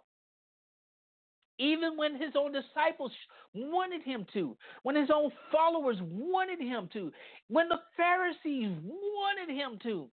[1.58, 3.12] Even when his own disciples
[3.54, 7.12] wanted him to, when his own followers wanted him to,
[7.48, 10.08] when the Pharisees wanted him to,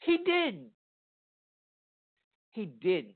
[0.00, 0.70] he didn't.
[2.52, 3.14] He didn't.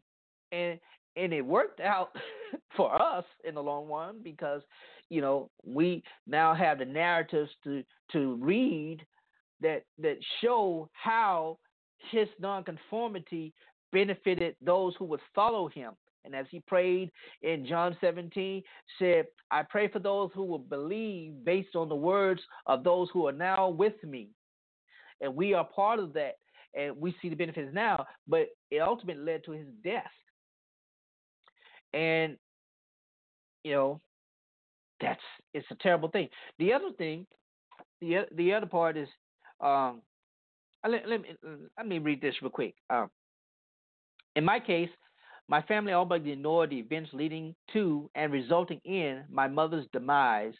[0.52, 0.78] And
[1.16, 2.10] and it worked out
[2.76, 4.62] for us in the long run because
[5.10, 8.98] you know we now have the narratives to to read
[9.60, 11.58] that that show how
[12.10, 13.52] his nonconformity
[13.92, 15.92] benefited those who would follow him
[16.24, 17.10] and as he prayed
[17.42, 18.62] in John 17,
[18.98, 23.26] said, I pray for those who will believe based on the words of those who
[23.26, 24.30] are now with me.
[25.20, 26.36] And we are part of that
[26.74, 30.10] and we see the benefits now, but it ultimately led to his death.
[31.94, 32.36] And
[33.62, 34.00] you know,
[35.00, 35.20] that's
[35.52, 36.28] it's a terrible thing.
[36.58, 37.26] The other thing,
[38.00, 39.08] the the other part is,
[39.60, 40.02] um,
[40.86, 41.28] let, let me
[41.76, 42.74] let me read this real quick.
[42.90, 43.10] Um,
[44.36, 44.90] in my case,
[45.48, 50.54] my family all but ignored the events leading to and resulting in my mother's demise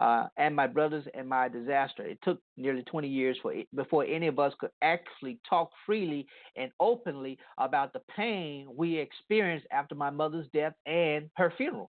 [0.00, 2.02] uh, and my brothers and my disaster.
[2.02, 6.26] It took nearly 20 years for it, before any of us could actually talk freely
[6.56, 11.90] and openly about the pain we experienced after my mother's death and her funeral.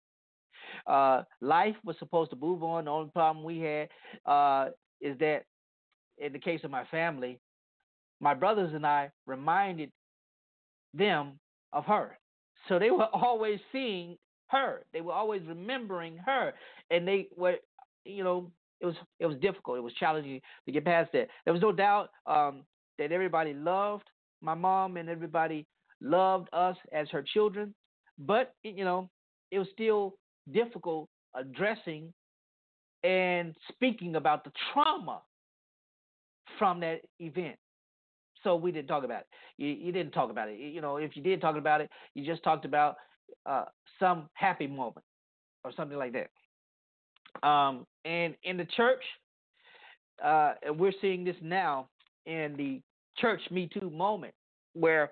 [0.85, 2.85] Uh, life was supposed to move on.
[2.85, 3.89] The only problem we had
[4.25, 4.69] uh,
[5.01, 5.43] is that,
[6.17, 7.39] in the case of my family,
[8.19, 9.91] my brothers and I reminded
[10.93, 11.39] them
[11.71, 12.17] of her.
[12.67, 14.85] So they were always seeing her.
[14.93, 16.53] They were always remembering her,
[16.91, 17.55] and they were
[18.05, 19.77] you know, it was it was difficult.
[19.77, 21.27] It was challenging to get past that.
[21.45, 22.63] There was no doubt um,
[22.99, 24.09] that everybody loved
[24.41, 25.65] my mom and everybody
[26.01, 27.73] loved us as her children,
[28.19, 29.09] but you know,
[29.51, 30.15] it was still
[30.51, 32.13] difficult addressing
[33.03, 35.21] and speaking about the trauma
[36.59, 37.57] from that event.
[38.43, 39.27] So we didn't talk about it.
[39.57, 40.59] You, you didn't talk about it.
[40.59, 42.97] You know, if you did talk about it, you just talked about
[43.45, 43.65] uh,
[43.99, 45.05] some happy moment
[45.63, 46.27] or something like that.
[47.43, 49.03] Um, and in the church,
[50.23, 51.89] uh, we're seeing this now
[52.25, 52.81] in the
[53.17, 54.33] church Me Too moment,
[54.73, 55.11] where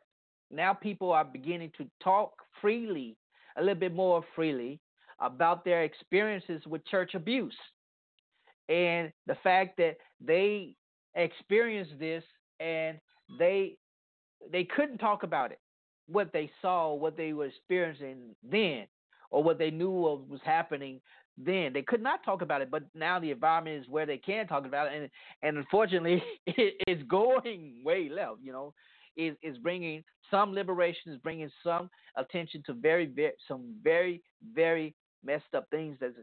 [0.50, 3.16] now people are beginning to talk freely,
[3.58, 4.80] a little bit more freely,
[5.20, 7.56] about their experiences with church abuse.
[8.70, 10.76] And the fact that they
[11.16, 12.24] experienced this
[12.60, 12.98] and
[13.38, 13.76] they
[14.52, 15.60] they couldn't talk about it
[16.08, 18.86] what they saw what they were experiencing then
[19.30, 21.00] or what they knew was happening
[21.46, 24.48] then they could not talk about it but now the environment is where they can
[24.48, 25.10] talk about it and
[25.44, 28.74] and unfortunately it, it's going way left you know
[29.18, 34.22] is is bringing some liberation is bringing some attention to very very some very
[34.54, 36.14] very messed up things that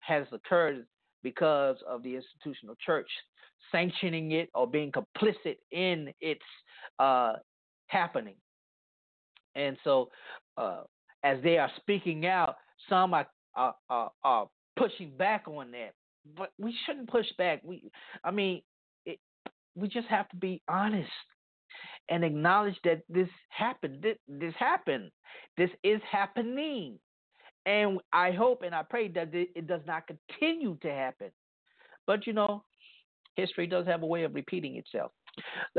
[0.00, 0.86] has occurred
[1.22, 3.08] because of the institutional church
[3.72, 6.42] sanctioning it or being complicit in its
[6.98, 7.34] uh,
[7.88, 8.36] happening.
[9.54, 10.10] And so,
[10.56, 10.82] uh,
[11.24, 12.56] as they are speaking out,
[12.88, 15.94] some are, are, are, are, pushing back on that.
[16.36, 17.60] But we shouldn't push back.
[17.64, 17.90] We,
[18.24, 18.62] I mean,
[19.04, 19.18] it,
[19.74, 21.10] we just have to be honest
[22.08, 24.02] and acknowledge that this happened.
[24.02, 25.10] This, this happened.
[25.56, 26.98] This is happening.
[27.64, 31.30] And I hope and I pray that it does not continue to happen.
[32.06, 32.62] But you know,
[33.34, 35.12] history does have a way of repeating itself.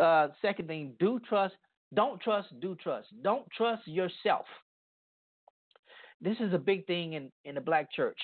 [0.02, 1.56] Uh, second thing, do trust.
[1.94, 3.08] Don't trust, do trust.
[3.24, 4.46] Don't trust yourself.
[6.20, 8.20] This is a big thing in, in the black church.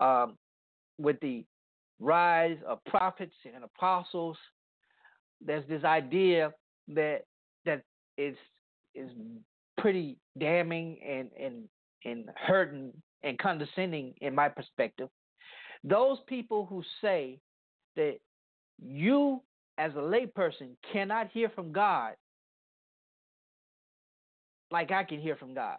[0.00, 0.36] Um,
[0.98, 1.44] with the
[2.00, 4.36] rise of prophets and apostles,
[5.44, 6.52] there's this idea
[6.88, 7.24] that
[7.64, 7.82] that
[8.16, 8.36] is
[8.94, 9.10] is
[9.78, 11.68] pretty damning and, and
[12.04, 15.08] and hurting and condescending in my perspective.
[15.84, 17.38] Those people who say
[17.96, 18.16] that
[18.80, 19.42] you
[19.76, 22.14] as a layperson cannot hear from God
[24.70, 25.78] like I can hear from God.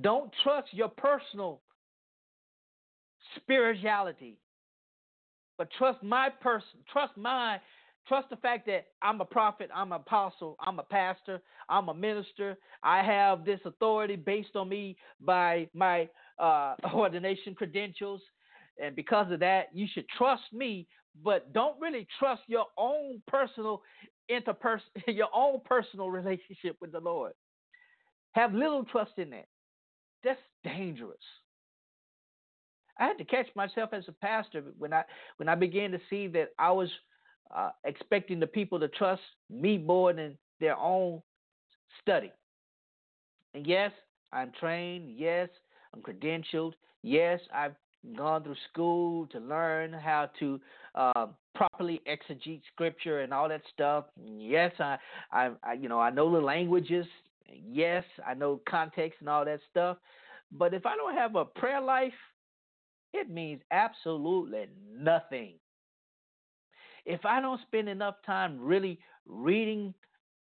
[0.00, 1.60] Don't trust your personal
[3.36, 4.38] spirituality,
[5.56, 7.60] but trust my person, trust my
[8.08, 11.94] Trust the fact that I'm a prophet, I'm an apostle, I'm a pastor, I'm a
[11.94, 12.56] minister.
[12.82, 18.22] I have this authority based on me by my uh, ordination credentials.
[18.82, 20.86] And because of that, you should trust me,
[21.22, 23.82] but don't really trust your own personal
[24.30, 27.32] interperson, your own personal relationship with the Lord.
[28.32, 29.48] Have little trust in that.
[30.24, 31.18] That's dangerous.
[32.98, 35.04] I had to catch myself as a pastor when I
[35.36, 36.88] when I began to see that I was
[37.54, 41.22] uh, expecting the people to trust me more than their own
[42.00, 42.32] study.
[43.54, 43.92] And yes,
[44.32, 45.16] I'm trained.
[45.16, 45.48] Yes,
[45.94, 46.72] I'm credentialed.
[47.02, 47.74] Yes, I've
[48.16, 50.60] gone through school to learn how to
[50.94, 54.06] uh, properly exegete scripture and all that stuff.
[54.22, 54.98] Yes, I,
[55.32, 57.06] I, I, you know, I know the languages.
[57.46, 59.96] Yes, I know context and all that stuff.
[60.52, 62.12] But if I don't have a prayer life,
[63.12, 65.54] it means absolutely nothing
[67.08, 69.94] if I don't spend enough time really reading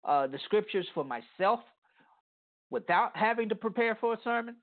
[0.04, 1.60] uh, the scriptures for myself
[2.70, 4.56] without having to prepare for a sermon,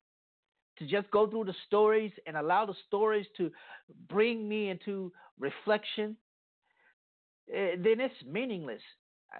[0.77, 3.51] to just go through the stories and allow the stories to
[4.07, 6.15] bring me into reflection,
[7.53, 8.81] eh, then it's meaningless.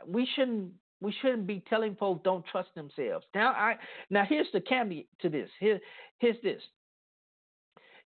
[0.06, 3.26] We shouldn't we shouldn't be telling folks don't trust themselves.
[3.34, 3.76] Now I
[4.10, 5.50] now here's the caveat to this.
[5.62, 5.80] Here
[6.20, 6.62] here's this.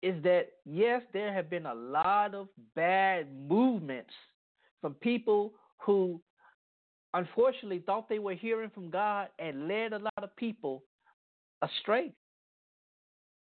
[0.02, 4.12] Is that yes, there have been a lot of bad movements
[4.80, 6.20] from people who
[7.12, 10.82] unfortunately thought they were hearing from God and led a lot of people
[11.62, 12.12] astray.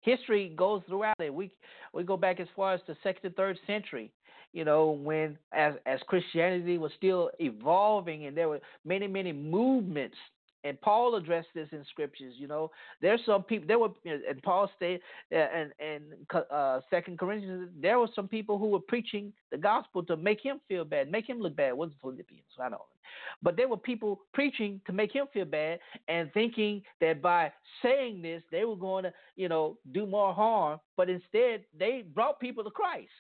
[0.03, 1.35] History goes throughout it.
[1.35, 1.51] We
[1.93, 4.13] we go back as far as the second and third century,
[4.53, 10.17] you know, when as as Christianity was still evolving and there were many, many movements
[10.66, 12.35] and Paul addressed this in scriptures.
[12.37, 13.66] You know, there's some people.
[13.66, 15.00] There were, and Paul stated,
[15.33, 16.05] uh, and and
[16.50, 20.61] uh, Second Corinthians, there were some people who were preaching the gospel to make him
[20.68, 21.68] feel bad, make him look bad.
[21.68, 22.85] It wasn't Philippians, I know,
[23.42, 27.52] but there were people preaching to make him feel bad and thinking that by
[27.83, 30.81] saying this they were going to, you know, do more harm.
[30.96, 33.11] But instead, they brought people to Christ.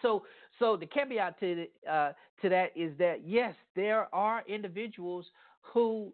[0.00, 0.24] So,
[0.58, 5.26] so the caveat to uh, to that is that yes, there are individuals
[5.62, 6.12] who,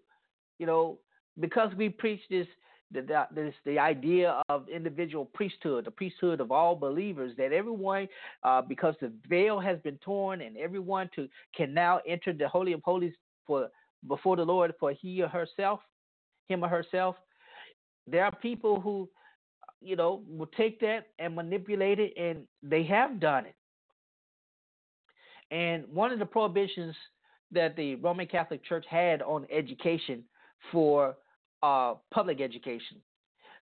[0.58, 0.98] you know,
[1.40, 2.46] because we preach this
[2.90, 8.08] the, this the idea of individual priesthood, the priesthood of all believers, that everyone,
[8.42, 12.72] uh, because the veil has been torn, and everyone to can now enter the holy
[12.72, 13.12] of holies
[13.46, 13.68] for
[14.06, 15.80] before the Lord for he or herself,
[16.48, 17.16] him or herself.
[18.06, 19.08] There are people who,
[19.82, 23.54] you know, will take that and manipulate it, and they have done it.
[25.50, 26.94] And one of the prohibitions
[27.52, 30.24] that the Roman Catholic Church had on education
[30.72, 31.16] for
[31.62, 32.98] uh, public education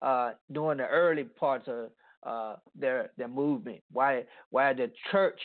[0.02, 1.90] uh, during the early parts of
[2.24, 3.82] uh, their their movement.
[3.92, 5.40] Why why the church,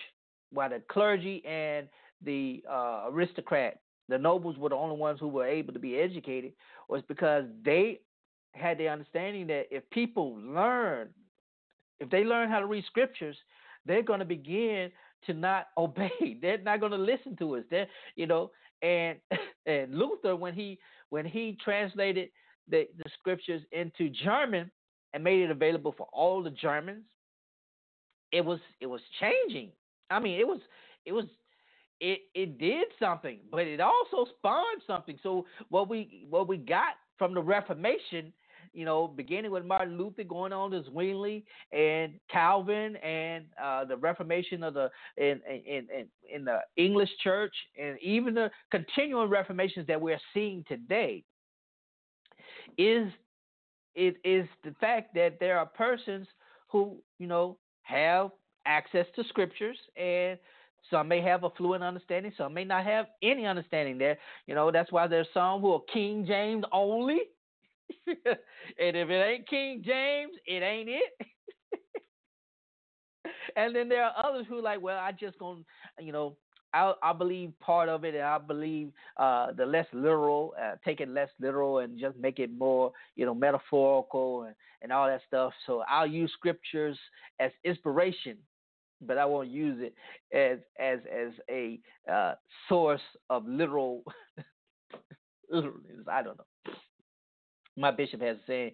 [0.52, 1.88] why the clergy and
[2.22, 3.78] the uh, aristocrat
[4.08, 6.52] the nobles were the only ones who were able to be educated
[6.88, 8.00] was because they
[8.52, 11.08] had the understanding that if people learn,
[12.00, 13.36] if they learn how to read scriptures,
[13.84, 14.90] they're going to begin
[15.26, 16.38] to not obey.
[16.40, 17.64] They're not going to listen to us.
[17.70, 18.50] They're, you know,
[18.82, 19.18] and
[19.66, 20.78] and Luther when he
[21.10, 22.30] when he translated
[22.68, 24.70] the, the scriptures into German
[25.14, 27.04] and made it available for all the Germans,
[28.32, 29.70] it was it was changing.
[30.10, 30.60] I mean, it was
[31.04, 31.24] it was
[32.00, 35.18] it it did something, but it also spawned something.
[35.22, 38.32] So what we what we got from the Reformation,
[38.72, 43.96] you know, beginning with Martin Luther, going on to Zwingli and Calvin, and uh, the
[43.96, 49.86] Reformation of the in, in in in the English Church, and even the continuing reformations
[49.86, 51.22] that we're seeing today,
[52.78, 53.10] is
[53.94, 56.26] it is the fact that there are persons
[56.68, 58.30] who you know have
[58.66, 60.38] access to scriptures and
[60.90, 64.18] some may have a fluent understanding, some may not have any understanding there.
[64.46, 67.20] You know, that's why there's some who are King James only.
[68.06, 71.28] And if it ain't King James, it ain't it.
[73.56, 75.60] and then there are others who are like, well, I just gonna,
[76.00, 76.36] you know,
[76.72, 81.00] I I believe part of it, and I believe uh, the less literal, uh, take
[81.00, 85.22] it less literal, and just make it more, you know, metaphorical and and all that
[85.26, 85.52] stuff.
[85.66, 86.98] So I'll use scriptures
[87.40, 88.36] as inspiration
[89.02, 89.94] but I won't use it
[90.36, 91.78] as as as a
[92.10, 92.34] uh,
[92.68, 94.02] source of literal.
[95.52, 96.55] I don't know.
[97.76, 98.72] My bishop has saying.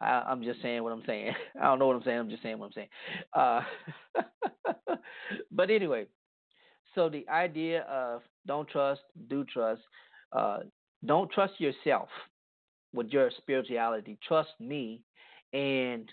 [0.00, 1.32] I, I'm just saying what I'm saying.
[1.60, 2.18] I don't know what I'm saying.
[2.18, 2.88] I'm just saying what I'm saying.
[3.34, 4.96] Uh,
[5.52, 6.06] but anyway,
[6.94, 9.82] so the idea of don't trust, do trust.
[10.32, 10.60] Uh,
[11.04, 12.08] don't trust yourself
[12.94, 14.18] with your spirituality.
[14.26, 15.00] Trust me
[15.52, 16.08] and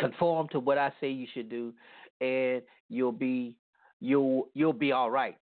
[0.00, 1.72] conform to what I say you should do
[2.20, 3.54] and you'll be
[4.00, 5.36] you'll you'll be all right.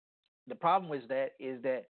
[0.49, 1.87] The problem is that is that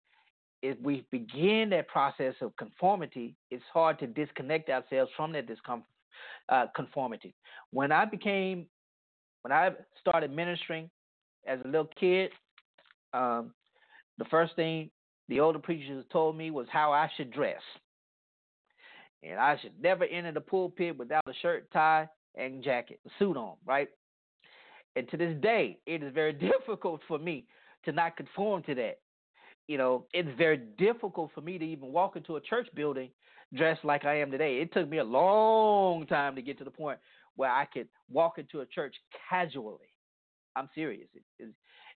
[0.66, 5.88] if we begin that process of conformity, it's hard to disconnect ourselves from that discomfort,
[6.48, 7.34] uh, conformity.
[7.70, 8.66] When I became,
[9.42, 10.90] when I started ministering
[11.46, 12.32] as a little kid,
[13.14, 13.52] um,
[14.18, 14.90] the first thing
[15.28, 17.62] the older preachers told me was how I should dress.
[19.22, 23.54] And I should never enter the pulpit without a shirt, tie, and jacket, suit on,
[23.64, 23.88] right?
[24.96, 27.46] And to this day, it is very difficult for me
[27.84, 28.98] to not conform to that.
[29.66, 33.10] You know, it's very difficult for me to even walk into a church building
[33.54, 34.58] dressed like I am today.
[34.60, 36.98] It took me a long time to get to the point
[37.36, 38.94] where I could walk into a church
[39.28, 39.92] casually.
[40.54, 41.08] I'm serious.
[41.38, 41.48] It,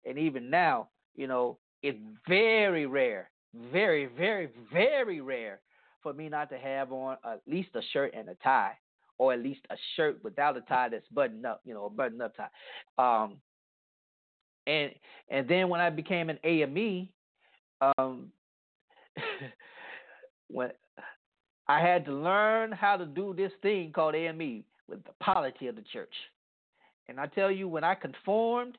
[0.05, 1.99] and even now, you know, it's
[2.29, 3.31] very rare,
[3.73, 5.61] very, very, very rare
[6.03, 8.77] for me not to have on at least a shirt and a tie
[9.19, 12.23] or at least a shirt without a tie that's buttoned up, you know, a buttoned
[12.23, 12.49] up tie.
[12.99, 13.37] Um,
[14.67, 14.93] and
[15.29, 17.09] and then when I became an AME,
[17.81, 18.33] um,
[20.49, 20.71] when
[21.69, 25.77] I had to learn how to do this thing called AME with the polity of
[25.77, 26.13] the church.
[27.09, 28.77] And I tell you, when I conformed,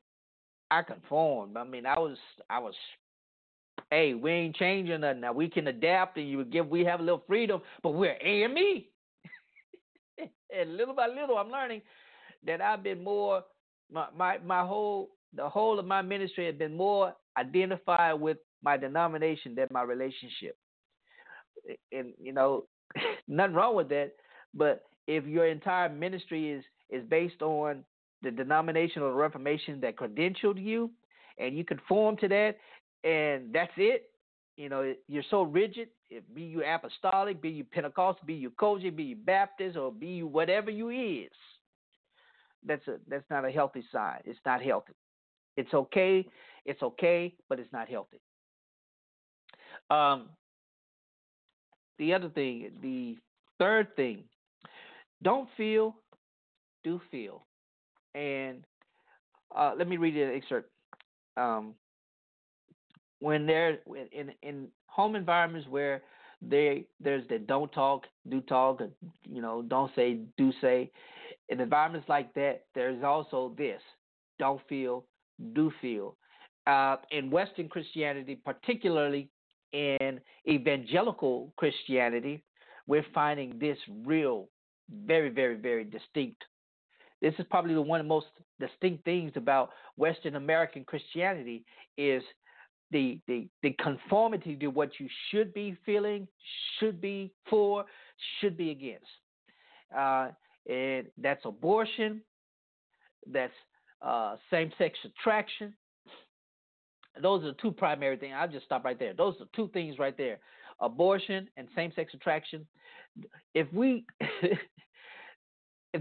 [0.69, 1.57] I conformed.
[1.57, 2.17] I mean, I was
[2.49, 2.75] I was
[3.89, 5.21] hey, we ain't changing nothing.
[5.21, 8.85] Now we can adapt and you give we have a little freedom, but we're AME.
[10.57, 11.81] and little by little, I'm learning
[12.45, 13.43] that I've been more
[13.91, 18.77] my my my whole the whole of my ministry has been more identified with my
[18.77, 20.55] denomination than my relationship.
[21.91, 22.65] And you know,
[23.27, 24.13] nothing wrong with that,
[24.53, 27.83] but if your entire ministry is is based on
[28.21, 30.91] the denomination or the Reformation that credentialed you,
[31.37, 32.57] and you conform to that,
[33.03, 34.11] and that's it,
[34.57, 35.89] you know, you're so rigid.
[36.35, 40.27] Be you apostolic, be you Pentecostal, be you COGIC, be you Baptist, or be you
[40.27, 41.31] whatever you is.
[42.65, 44.19] That's a that's not a healthy sign.
[44.25, 44.93] It's not healthy.
[45.57, 46.27] It's okay.
[46.65, 48.19] It's okay, but it's not healthy.
[49.91, 50.29] Um,
[51.99, 53.17] the other thing, the
[53.59, 54.23] third thing,
[55.21, 55.95] don't feel,
[56.83, 57.45] do feel.
[58.15, 58.63] And
[59.55, 60.71] uh, let me read you an excerpt.
[61.37, 61.75] Um,
[63.19, 63.79] when they're
[64.11, 66.01] in in home environments where
[66.41, 68.81] they there's the don't talk, do talk,
[69.29, 70.89] you know, don't say, do say.
[71.49, 73.81] In environments like that, there's also this:
[74.39, 75.05] don't feel,
[75.53, 76.15] do feel.
[76.65, 79.29] Uh, in Western Christianity, particularly
[79.73, 82.43] in evangelical Christianity,
[82.87, 84.47] we're finding this real,
[85.05, 86.43] very, very, very distinct.
[87.21, 88.27] This is probably the one of the most
[88.59, 91.63] distinct things about Western American Christianity
[91.97, 92.23] is
[92.91, 96.27] the, the, the conformity to what you should be feeling,
[96.79, 97.85] should be for,
[98.39, 99.05] should be against.
[99.97, 100.29] Uh,
[100.69, 102.21] and that's abortion,
[103.31, 103.53] that's
[104.01, 105.73] uh, same sex attraction,
[107.21, 108.33] those are the two primary things.
[108.37, 109.13] I'll just stop right there.
[109.13, 110.39] Those are two things right there:
[110.79, 112.65] abortion and same-sex attraction.
[113.53, 114.05] If we,
[114.41, 114.59] if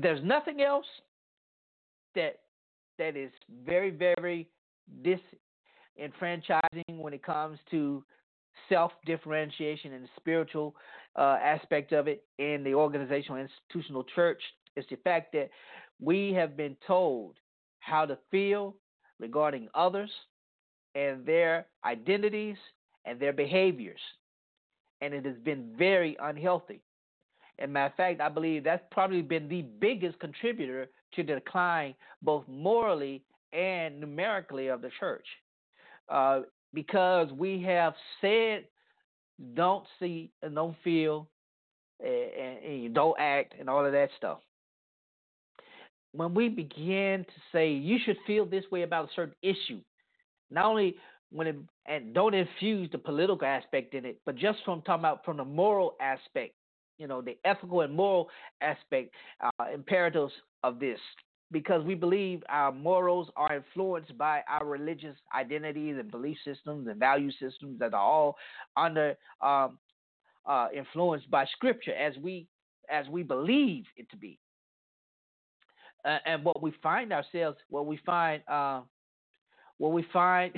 [0.01, 0.87] there's nothing else
[2.15, 2.41] that
[2.99, 3.33] that is
[3.65, 4.49] very, very
[5.03, 8.05] disenfranchising when it comes to
[8.69, 10.77] self differentiation and the spiritual
[11.17, 14.43] uh, aspect of it in the organizational institutional church
[14.77, 15.51] is the fact that
[16.01, 17.37] we have been told
[17.81, 18.77] how to feel
[19.19, 20.11] regarding others
[20.95, 22.57] and their identities
[23.05, 24.01] and their behaviors.
[25.01, 26.81] And it has been very unhealthy.
[27.59, 31.95] And matter of fact, I believe that's probably been the biggest contributor to the decline,
[32.23, 33.23] both morally
[33.53, 35.27] and numerically, of the church.
[36.09, 36.41] Uh,
[36.73, 38.65] because we have said,
[39.55, 41.29] don't see and don't feel
[42.01, 44.39] and, and you don't act and all of that stuff.
[46.13, 49.81] When we begin to say you should feel this way about a certain issue,
[50.51, 50.97] not only
[51.33, 55.25] when it, and don't infuse the political aspect in it, but just from talking about
[55.25, 56.55] from the moral aspect,
[56.99, 58.29] you know, the ethical and moral
[58.61, 60.33] aspect, uh, imperatives
[60.63, 60.99] of this,
[61.53, 66.99] because we believe our morals are influenced by our religious identities and belief systems and
[66.99, 68.37] value systems that are all
[68.77, 69.79] under um,
[70.47, 72.47] uh, influenced by Scripture as we
[72.91, 74.39] as we believe it to be.
[76.05, 78.81] Uh, and what we find ourselves, what we find, uh,
[79.81, 80.53] what we find,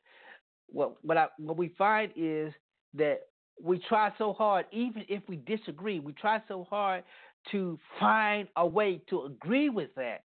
[0.68, 2.52] what what, I, what we find is
[2.94, 3.20] that
[3.62, 7.04] we try so hard, even if we disagree, we try so hard
[7.52, 10.24] to find a way to agree with that,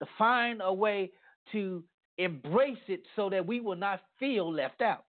[0.00, 1.10] to find a way
[1.50, 1.82] to
[2.18, 5.04] embrace it so that we will not feel left out.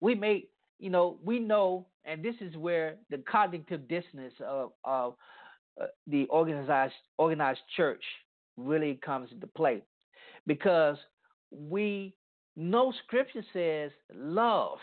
[0.00, 0.44] We may,
[0.78, 5.14] you know, we know, and this is where the cognitive dissonance of, of
[5.80, 8.02] uh, the organized organized church
[8.56, 9.82] really comes into play,
[10.46, 10.96] because
[11.50, 12.14] we
[12.56, 14.78] know Scripture says love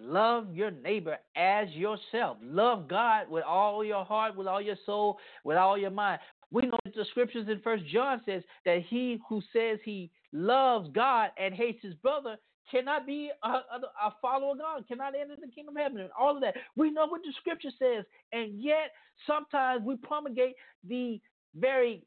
[0.00, 2.36] Love your neighbor as yourself.
[2.42, 6.20] Love God with all your heart, with all your soul, with all your mind.
[6.50, 10.88] We know that the scriptures in First John says that he who says he loves
[10.94, 12.36] God and hates his brother
[12.70, 16.10] cannot be a, a, a, follower of God, cannot enter the kingdom of heaven, and
[16.18, 16.54] all of that.
[16.76, 18.92] We know what the scripture says, and yet
[19.26, 20.54] sometimes we promulgate
[20.88, 21.20] the
[21.54, 22.02] very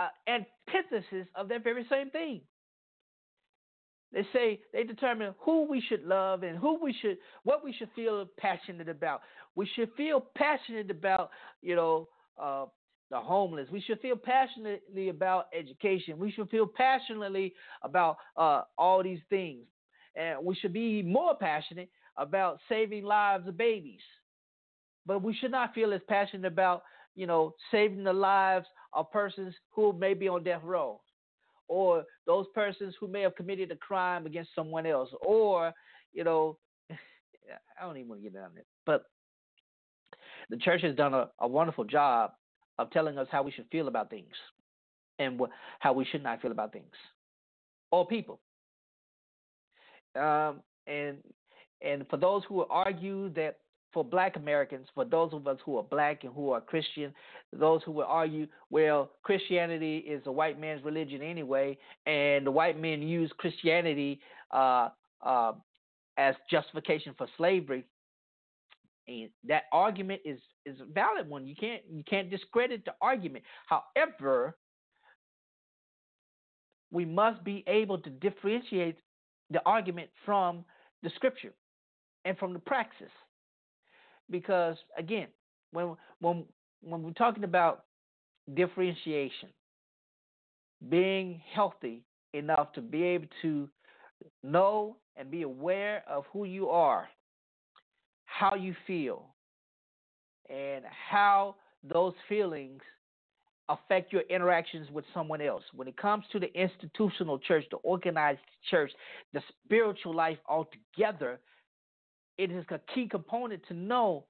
[0.00, 2.40] uh, antithesis of that very same thing.
[4.12, 7.90] They say they determine who we should love and who we should, what we should
[7.94, 9.20] feel passionate about.
[9.54, 11.30] We should feel passionate about,
[11.62, 12.08] you know,
[12.40, 12.66] uh,
[13.10, 13.68] the homeless.
[13.70, 16.18] We should feel passionately about education.
[16.18, 19.66] We should feel passionately about uh, all these things,
[20.16, 24.00] and we should be more passionate about saving lives of babies.
[25.06, 26.82] But we should not feel as passionate about,
[27.14, 31.00] you know, saving the lives of persons who may be on death row
[31.68, 35.72] or those persons who may have committed a crime against someone else, or
[36.12, 36.58] you know,
[36.90, 38.64] I don't even want to get down there.
[38.84, 39.04] But
[40.50, 42.32] the church has done a, a wonderful job
[42.78, 44.34] of telling us how we should feel about things
[45.20, 46.92] and wh- how we should not feel about things
[47.92, 48.40] or people.
[50.16, 51.18] Um, and
[51.82, 53.58] and for those who argue that
[53.92, 57.12] for black Americans, for those of us who are black and who are Christian,
[57.52, 61.76] those who will argue, well, Christianity is a white man's religion anyway,
[62.06, 64.20] and the white men use Christianity
[64.52, 64.90] uh,
[65.22, 65.52] uh,
[66.16, 67.84] as justification for slavery.
[69.08, 71.46] And that argument is is a valid one.
[71.46, 73.44] You can't you can't discredit the argument.
[73.66, 74.56] However,
[76.92, 78.98] we must be able to differentiate
[79.50, 80.64] the argument from
[81.02, 81.52] the scripture
[82.24, 83.10] and from the praxis
[84.30, 85.28] because again,
[85.72, 86.44] when when
[86.82, 87.84] when we're talking about
[88.54, 89.50] differentiation,
[90.88, 92.02] being healthy
[92.32, 93.68] enough to be able to
[94.42, 97.08] know and be aware of who you are,
[98.24, 99.26] how you feel,
[100.48, 102.80] and how those feelings
[103.68, 105.62] affect your interactions with someone else.
[105.74, 108.90] When it comes to the institutional church, the organized church,
[109.32, 111.38] the spiritual life altogether,
[112.40, 114.24] it is a key component to know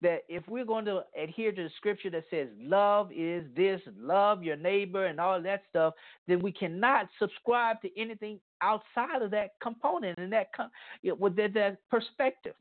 [0.00, 4.42] that if we're going to adhere to the scripture that says love is this, love
[4.42, 5.92] your neighbor, and all that stuff,
[6.26, 10.48] then we cannot subscribe to anything outside of that component and that
[11.18, 12.54] with that, that perspective.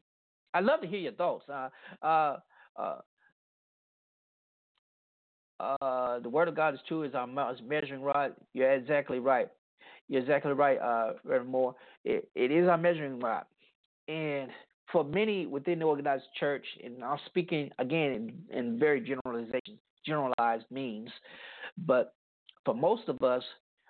[0.54, 1.46] I love to hear your thoughts.
[1.50, 1.70] Uh,
[2.04, 2.38] uh,
[2.78, 2.98] uh,
[5.60, 8.36] uh, the word of God is true is our measuring rod.
[8.54, 9.48] You're exactly right.
[10.10, 11.76] You're exactly right, uh, Reverend Moore.
[12.04, 13.46] It, it is our measuring rod.
[14.10, 14.52] And
[14.92, 20.66] for many within the organized church, and I'm speaking again in, in very generalization, generalized
[20.70, 21.10] means,
[21.86, 22.14] but
[22.66, 23.44] for most of us,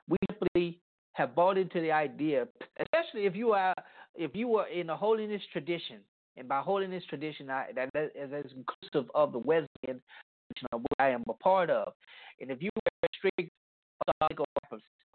[0.08, 0.80] we simply
[1.14, 2.48] have bought into the idea,
[2.80, 3.74] especially if you are
[4.16, 6.00] if you were in a holiness tradition,
[6.36, 10.02] and by holiness tradition, I, that, that is inclusive of the Wesleyan,
[10.50, 11.94] which I am a part of,
[12.40, 13.52] and if you were a strict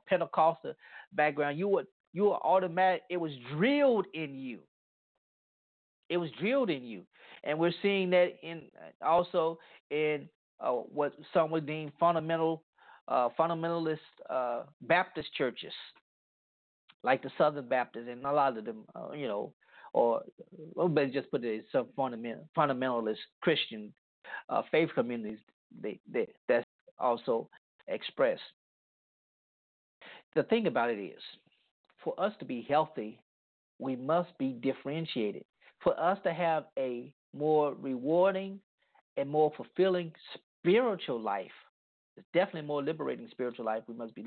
[0.09, 0.75] Pentecostal
[1.13, 3.03] background, you would you were automatic.
[3.11, 4.61] It was drilled in you.
[6.09, 7.03] It was drilled in you,
[7.45, 8.63] and we're seeing that in
[9.05, 9.59] also
[9.91, 10.29] in
[10.61, 12.63] uh, what some would deem fundamental
[13.09, 13.99] uh, fundamentalist
[14.31, 15.73] uh, Baptist churches,
[17.03, 19.53] like the Southern Baptists, and a lot of them, uh, you know,
[19.93, 20.23] or
[20.75, 23.93] let's just put it as some fundamental, fundamentalist Christian
[24.49, 25.39] uh, faith communities
[25.83, 26.67] they, they, that's
[26.99, 27.49] also
[27.89, 28.43] expressed.
[30.35, 31.23] The thing about it is,
[32.03, 33.21] for us to be healthy,
[33.79, 35.45] we must be differentiated.
[35.87, 38.59] For us to have a more rewarding
[39.17, 40.11] and more fulfilling
[40.61, 41.53] spiritual life,
[42.17, 43.85] it's definitely more liberating spiritual life.
[43.87, 44.27] We must be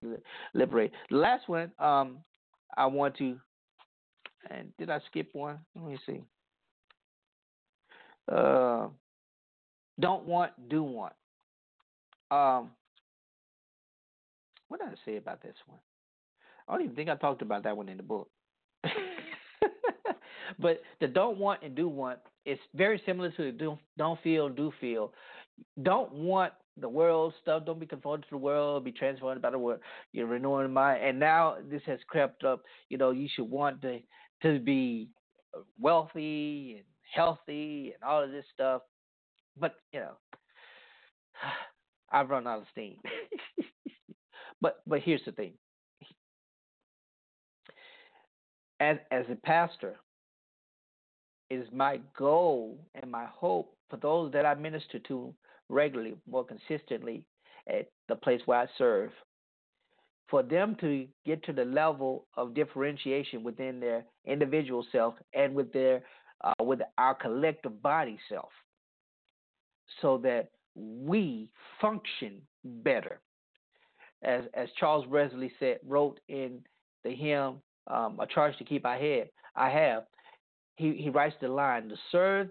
[0.53, 0.95] liberated.
[1.09, 2.19] The last one, um,
[2.77, 3.37] I want to,
[4.49, 5.59] and did I skip one?
[5.75, 6.21] Let me see.
[8.31, 8.87] Uh,
[9.99, 11.13] don't want, do want.
[12.31, 12.69] Um,
[14.69, 15.79] what did I say about this one?
[16.69, 18.29] I don't even think I talked about that one in the book.
[20.57, 24.49] But the don't want and do want is very similar to the do, don't feel,
[24.49, 25.13] do feel.
[25.83, 27.65] Don't want the world stuff.
[27.65, 28.85] Don't be conformed to the world.
[28.85, 29.81] Be transformed by the world.
[30.13, 31.03] You're renewing mind.
[31.03, 32.63] And now this has crept up.
[32.89, 33.99] You know, you should want to
[34.43, 35.09] to be
[35.79, 38.81] wealthy and healthy and all of this stuff.
[39.59, 40.13] But you know,
[42.11, 42.97] I've run out of steam.
[44.61, 45.53] but but here's the thing.
[48.79, 49.97] As as a pastor,
[51.49, 55.33] is my goal and my hope for those that I minister to
[55.67, 57.25] regularly, more consistently
[57.67, 59.11] at the place where I serve,
[60.29, 65.73] for them to get to the level of differentiation within their individual self and with
[65.73, 66.03] their
[66.43, 68.49] uh, with our collective body self,
[70.01, 71.49] so that we
[71.81, 73.19] function better.
[74.23, 76.61] As as Charles Wesley said, wrote in
[77.03, 77.55] the hymn
[77.87, 80.03] um, "A Charge to Keep I Head," I have.
[80.79, 82.49] He he writes the line: "To serve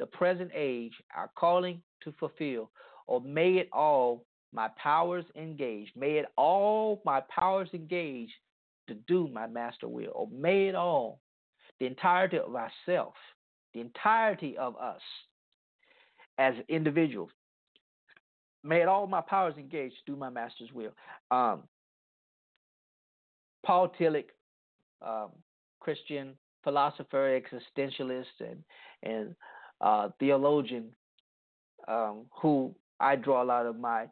[0.00, 2.68] the present age, our calling to fulfill,
[3.06, 8.30] or may it all my powers engage, may it all my powers engage
[8.88, 11.20] to do my master will, or may it all,
[11.78, 13.14] the entirety of ourself,
[13.72, 15.02] the entirety of us
[16.38, 17.30] as individuals,
[18.64, 20.92] may it all my powers engage to do my master's will.
[21.30, 21.62] Um,
[23.64, 24.30] Paul Tillich,
[25.02, 25.30] um,
[25.78, 28.62] Christian philosopher, existentialist, and
[29.02, 29.34] and
[29.80, 30.90] uh, theologian
[31.88, 34.06] um, who I draw a lot of my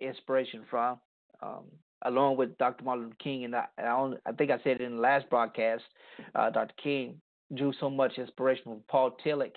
[0.00, 0.98] inspiration from,
[1.40, 1.64] um,
[2.04, 2.84] along with Dr.
[2.84, 3.44] Martin Luther King.
[3.44, 5.84] And I, I, I, think I said it in the last broadcast,
[6.34, 6.74] uh, Dr.
[6.82, 7.20] King
[7.54, 9.54] drew so much inspiration from Paul Tillich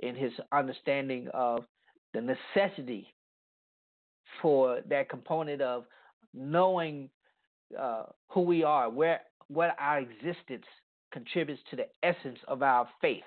[0.00, 1.64] in his understanding of
[2.14, 3.14] the necessity
[4.42, 5.84] for that component of
[6.34, 7.08] knowing
[7.78, 10.64] uh, who we are, where what our existence
[11.12, 13.22] contributes to the essence of our faith.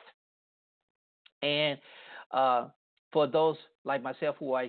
[1.42, 1.80] And
[2.32, 2.68] uh,
[3.12, 4.66] for those like myself who are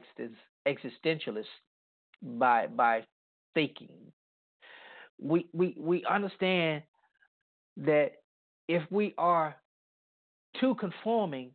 [0.66, 1.44] existentialists
[2.22, 3.04] by by
[3.54, 3.90] thinking,
[5.20, 6.82] we we we understand
[7.76, 8.12] that
[8.68, 9.54] if we are
[10.60, 11.50] too conforming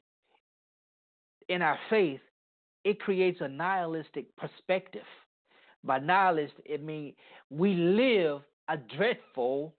[1.50, 2.20] in our faith,
[2.84, 5.06] it creates a nihilistic perspective.
[5.84, 7.16] By nihilist, it means
[7.50, 9.74] we live a dreadful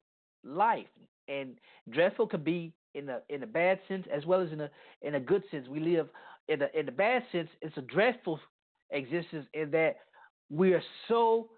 [0.45, 0.87] life,
[1.29, 1.59] and
[1.91, 4.71] dreadful could be in a in a bad sense as well as in a
[5.03, 5.69] in a good sense.
[5.69, 6.09] We live
[6.49, 7.49] in a in the bad sense.
[7.61, 8.41] It's a dreadful
[8.91, 9.97] existence in that
[10.51, 11.51] we are so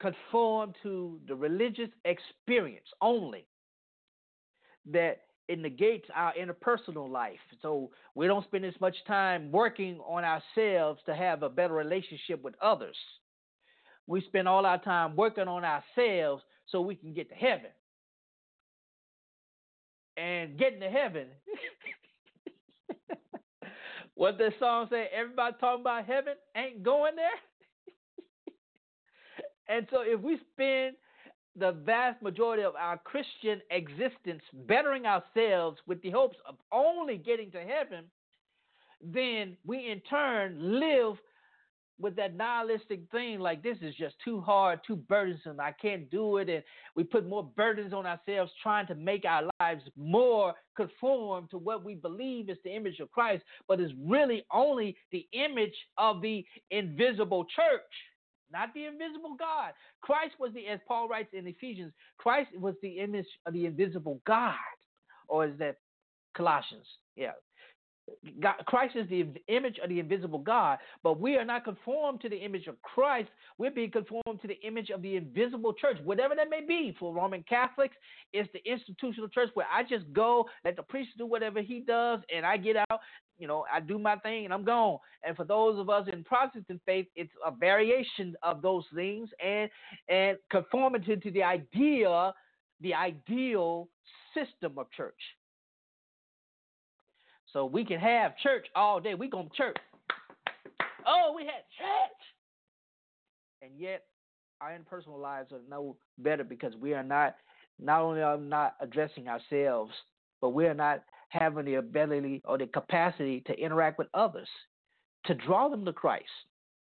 [0.00, 3.46] conformed to the religious experience only
[4.90, 5.18] that
[5.48, 7.38] it negates our interpersonal life.
[7.60, 12.42] So we don't spend as much time working on ourselves to have a better relationship
[12.42, 12.96] with others.
[14.06, 17.70] We spend all our time working on ourselves so we can get to heaven
[20.20, 21.26] and getting to heaven.
[24.14, 25.06] what the song say?
[25.14, 28.54] Everybody talking about heaven ain't going there.
[29.76, 30.96] and so if we spend
[31.56, 37.50] the vast majority of our Christian existence bettering ourselves with the hopes of only getting
[37.52, 38.04] to heaven,
[39.02, 41.16] then we in turn live
[42.00, 45.60] with that nihilistic thing like this is just too hard, too burdensome.
[45.60, 46.48] I can't do it.
[46.48, 46.62] And
[46.96, 51.84] we put more burdens on ourselves trying to make our lives more conform to what
[51.84, 56.44] we believe is the image of Christ, but it's really only the image of the
[56.70, 57.92] invisible church.
[58.52, 59.72] not the invisible God.
[60.00, 64.20] Christ was the, as Paul writes in Ephesians, Christ was the image of the invisible
[64.26, 64.54] God.
[65.28, 65.76] Or is that
[66.36, 66.86] Colossians?
[67.16, 67.32] Yeah.
[68.40, 72.28] God, Christ is the image of the invisible God, but we are not conformed to
[72.28, 73.30] the image of Christ.
[73.58, 76.94] We're being conformed to the image of the invisible church, whatever that may be.
[76.98, 77.96] For Roman Catholics,
[78.32, 82.20] it's the institutional church where I just go, let the priest do whatever he does,
[82.34, 83.00] and I get out.
[83.38, 84.98] You know, I do my thing and I'm gone.
[85.22, 89.70] And for those of us in Protestant faith, it's a variation of those things and
[90.08, 92.34] and conformity to the idea,
[92.82, 93.88] the ideal
[94.34, 95.14] system of church.
[97.52, 99.14] So we can have church all day.
[99.14, 99.76] We go to church.
[101.06, 102.20] Oh, we had church.
[103.62, 104.04] And yet
[104.60, 107.36] our interpersonal lives are no better because we are not
[107.78, 109.92] not only are not addressing ourselves,
[110.40, 114.48] but we are not having the ability or the capacity to interact with others,
[115.24, 116.28] to draw them to Christ.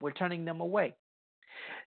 [0.01, 0.95] We're turning them away.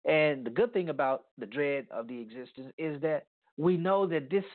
[0.05, 3.25] And the good thing about the dread of the existence is that
[3.57, 4.45] we know that this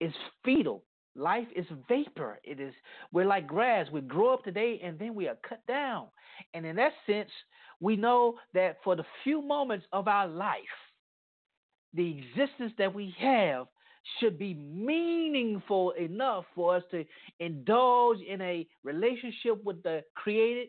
[0.00, 0.12] is
[0.44, 0.84] fetal
[1.14, 2.38] Life is vapor.
[2.42, 2.72] It is
[3.12, 3.86] we're like grass.
[3.92, 6.06] We grow up today and then we are cut down.
[6.54, 7.30] And in that sense,
[7.80, 10.56] we know that for the few moments of our life,
[11.92, 13.66] the existence that we have
[14.18, 17.04] should be meaningful enough for us to
[17.40, 20.68] indulge in a relationship with the created,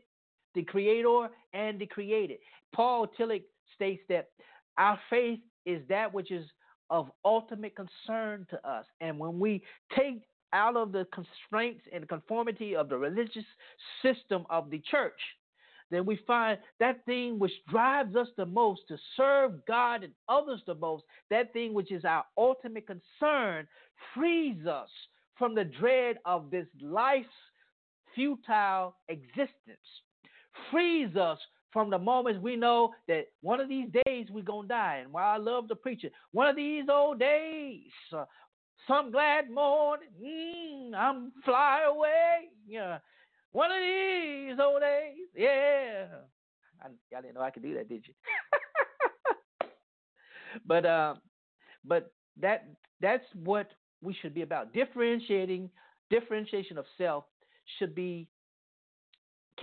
[0.55, 2.37] the creator, and the created.
[2.75, 3.43] Paul Tillich
[3.75, 4.29] states that
[4.77, 6.45] our faith is that which is
[6.89, 8.85] of ultimate concern to us.
[9.01, 9.63] And when we
[9.97, 10.21] take
[10.53, 13.45] out of the constraints and conformity of the religious
[14.01, 15.19] system of the church,
[15.91, 20.61] then we find that thing which drives us the most to serve God and others
[20.65, 23.67] the most, that thing which is our ultimate concern,
[24.13, 24.89] frees us
[25.37, 27.27] from the dread of this life's
[28.15, 29.77] futile existence,
[30.71, 31.39] frees us
[31.71, 34.99] from the moments we know that one of these days we're going to die.
[35.03, 37.81] And while I love to preach it, one of these old days,
[38.15, 38.25] uh,
[38.87, 42.49] some glad morning, mm, I'm fly away.
[42.67, 42.99] Yeah,
[43.51, 45.27] one of these old days.
[45.35, 46.05] Yeah,
[46.81, 48.13] I, y'all didn't know I could do that, did you?
[50.65, 51.19] but um,
[51.85, 52.67] but that
[53.01, 53.71] that's what
[54.01, 54.73] we should be about.
[54.73, 55.69] Differentiating,
[56.09, 57.25] differentiation of self
[57.79, 58.27] should be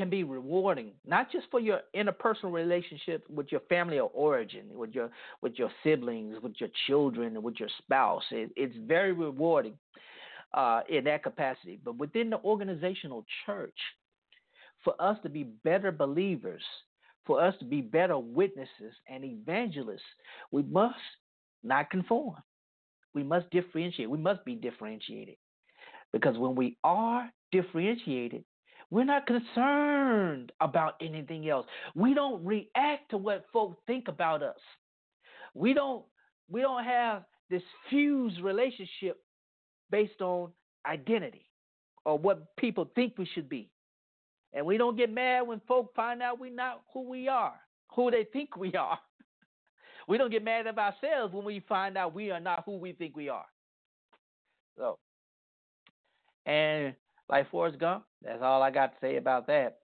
[0.00, 4.94] can be rewarding, not just for your interpersonal relationship with your family of origin, with
[4.94, 5.10] your
[5.42, 8.22] with your siblings, with your children, with your spouse.
[8.30, 9.74] It, it's very rewarding
[10.54, 11.78] uh, in that capacity.
[11.84, 13.76] But within the organizational church,
[14.82, 16.62] for us to be better believers,
[17.26, 20.00] for us to be better witnesses and evangelists,
[20.50, 20.96] we must
[21.62, 22.36] not conform.
[23.12, 24.08] We must differentiate.
[24.08, 25.36] We must be differentiated.
[26.10, 28.44] Because when we are differentiated,
[28.90, 31.66] we're not concerned about anything else.
[31.94, 34.58] We don't react to what folks think about us.
[35.54, 36.04] We don't
[36.48, 39.18] we don't have this fused relationship
[39.90, 40.50] based on
[40.86, 41.46] identity
[42.04, 43.70] or what people think we should be.
[44.52, 47.54] And we don't get mad when folk find out we're not who we are,
[47.94, 48.98] who they think we are.
[50.08, 52.94] We don't get mad at ourselves when we find out we are not who we
[52.94, 53.44] think we are.
[54.76, 54.98] So,
[56.46, 56.94] and
[57.30, 59.78] like Forrest Gump, that's all I got to say about that.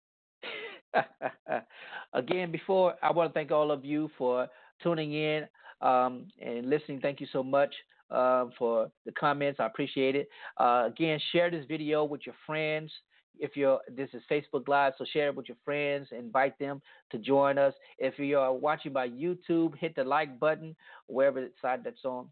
[2.13, 4.49] Again, before I want to thank all of you for
[4.83, 5.47] tuning in
[5.81, 7.01] um, and listening.
[7.01, 7.75] Thank you so much
[8.11, 9.61] uh, for the comments.
[9.61, 10.29] I appreciate it.
[10.57, 12.93] Uh, again, share this video with your friends.
[13.39, 16.09] If you're this is Facebook Live, so share it with your friends.
[16.11, 16.81] Invite them
[17.11, 17.75] to join us.
[17.99, 20.75] If you're watching by YouTube, hit the like button
[21.07, 22.29] wherever side that's on.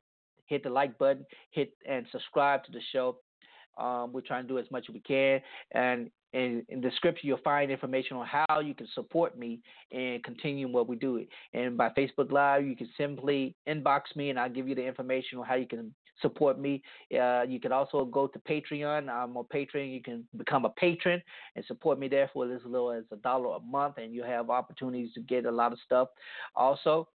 [0.47, 1.27] Hit the like button.
[1.51, 3.19] Hit and subscribe to the show.
[3.79, 5.41] Um, we're trying to do as much as we can.
[5.73, 9.61] And in, in the scripture, you'll find information on how you can support me
[9.93, 11.25] and continue what we do.
[11.53, 15.39] And by Facebook Live, you can simply inbox me and I'll give you the information
[15.39, 16.83] on how you can support me.
[17.19, 19.09] Uh, you can also go to Patreon.
[19.09, 19.93] I'm on Patreon.
[19.93, 21.23] You can become a patron
[21.57, 24.51] and support me there for as little as a dollar a month, and you have
[24.51, 26.09] opportunities to get a lot of stuff.
[26.55, 27.09] Also,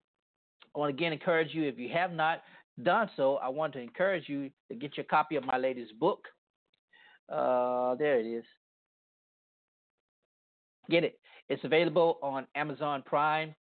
[0.76, 2.42] I want to again encourage you if you have not
[2.84, 6.28] done so, I want to encourage you to get your copy of my latest book.
[7.32, 8.44] Uh, there it is.
[10.90, 11.20] Get it.
[11.50, 13.54] It's available on Amazon Prime.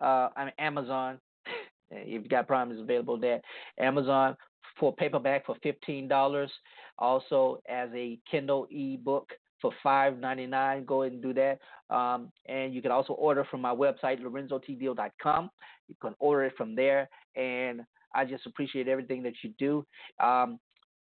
[0.00, 1.18] Uh, I mean Amazon.
[1.90, 3.40] if you got Prime, it's available there.
[3.78, 4.36] Amazon
[4.78, 6.50] for paperback for fifteen dollars.
[6.98, 10.84] Also as a Kindle e-book for five ninety nine.
[10.84, 11.58] Go ahead and do that.
[11.94, 15.50] Um, and you can also order from my website lorenzotneal.com.
[15.88, 17.08] You can order it from there.
[17.36, 17.82] And
[18.14, 19.86] I just appreciate everything that you do.
[20.24, 20.58] Um,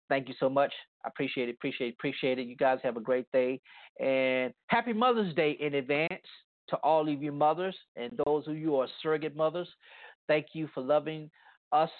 [0.09, 0.73] Thank you so much.
[1.05, 2.47] I appreciate it, appreciate it, appreciate it.
[2.47, 3.61] You guys have a great day.
[4.01, 6.23] And happy Mother's Day in advance.
[6.69, 9.69] to all of you mothers and those of you are surrogate mothers.
[10.29, 11.31] Thank you for loving
[11.73, 11.91] us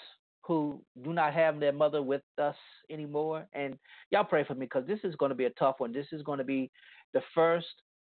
[0.41, 2.55] who do not have their mother with us
[2.89, 3.47] anymore.
[3.53, 3.77] And
[4.11, 5.93] y'all pray for me because this is going to be a tough one.
[5.93, 6.71] This is going to be
[7.13, 7.67] the first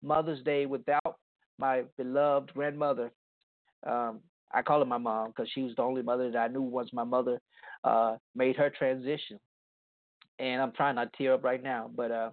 [0.03, 1.17] Mother's Day without
[1.57, 3.11] my beloved grandmother.
[3.85, 4.19] Um,
[4.53, 6.89] I call her my mom because she was the only mother that I knew once
[6.91, 7.39] my mother
[7.83, 9.39] uh, made her transition.
[10.41, 12.31] And I'm trying not to tear up right now, but uh,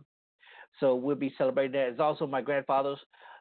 [0.81, 1.89] so we'll be celebrating that.
[1.89, 2.99] It's also my grandfather's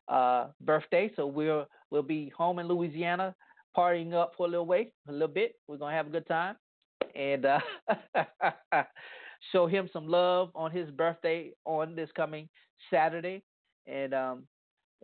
[0.10, 3.34] uh, birthday, so we'll we'll be home in Louisiana
[3.78, 5.54] partying up for a little way, a little bit.
[5.70, 6.58] We're gonna have a good time,
[7.16, 7.60] and uh,
[9.54, 12.50] show him some love on his birthday on this coming
[12.92, 13.44] Saturday.
[13.86, 14.44] And um,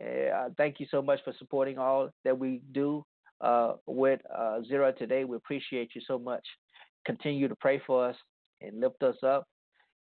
[0.02, 3.06] uh, thank you so much for supporting all that we do
[3.40, 5.24] uh, with uh, Zero today.
[5.24, 6.44] We appreciate you so much.
[7.06, 8.16] Continue to pray for us
[8.62, 9.48] and lift us up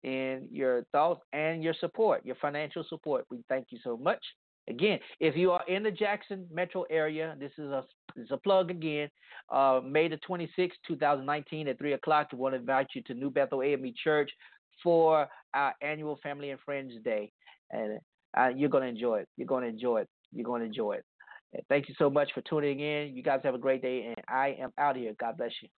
[0.04, 3.26] in your thoughts and your support, your financial support.
[3.30, 4.24] We thank you so much.
[4.70, 7.84] Again, if you are in the Jackson metro area, this is a
[8.16, 9.10] this is a plug again.
[9.50, 13.30] Uh, May the 26th, 2019, at 3 o'clock, we want to invite you to New
[13.30, 14.30] Bethel AME Church
[14.84, 17.32] for our annual Family and Friends Day.
[17.72, 18.00] And
[18.38, 19.28] uh, you're going to enjoy it.
[19.38, 20.10] You're going to enjoy it.
[20.34, 21.06] You're going to enjoy it.
[21.54, 23.16] And thank you so much for tuning in.
[23.16, 25.14] You guys have a great day, and I am out here.
[25.20, 25.52] God bless.
[25.62, 25.70] You.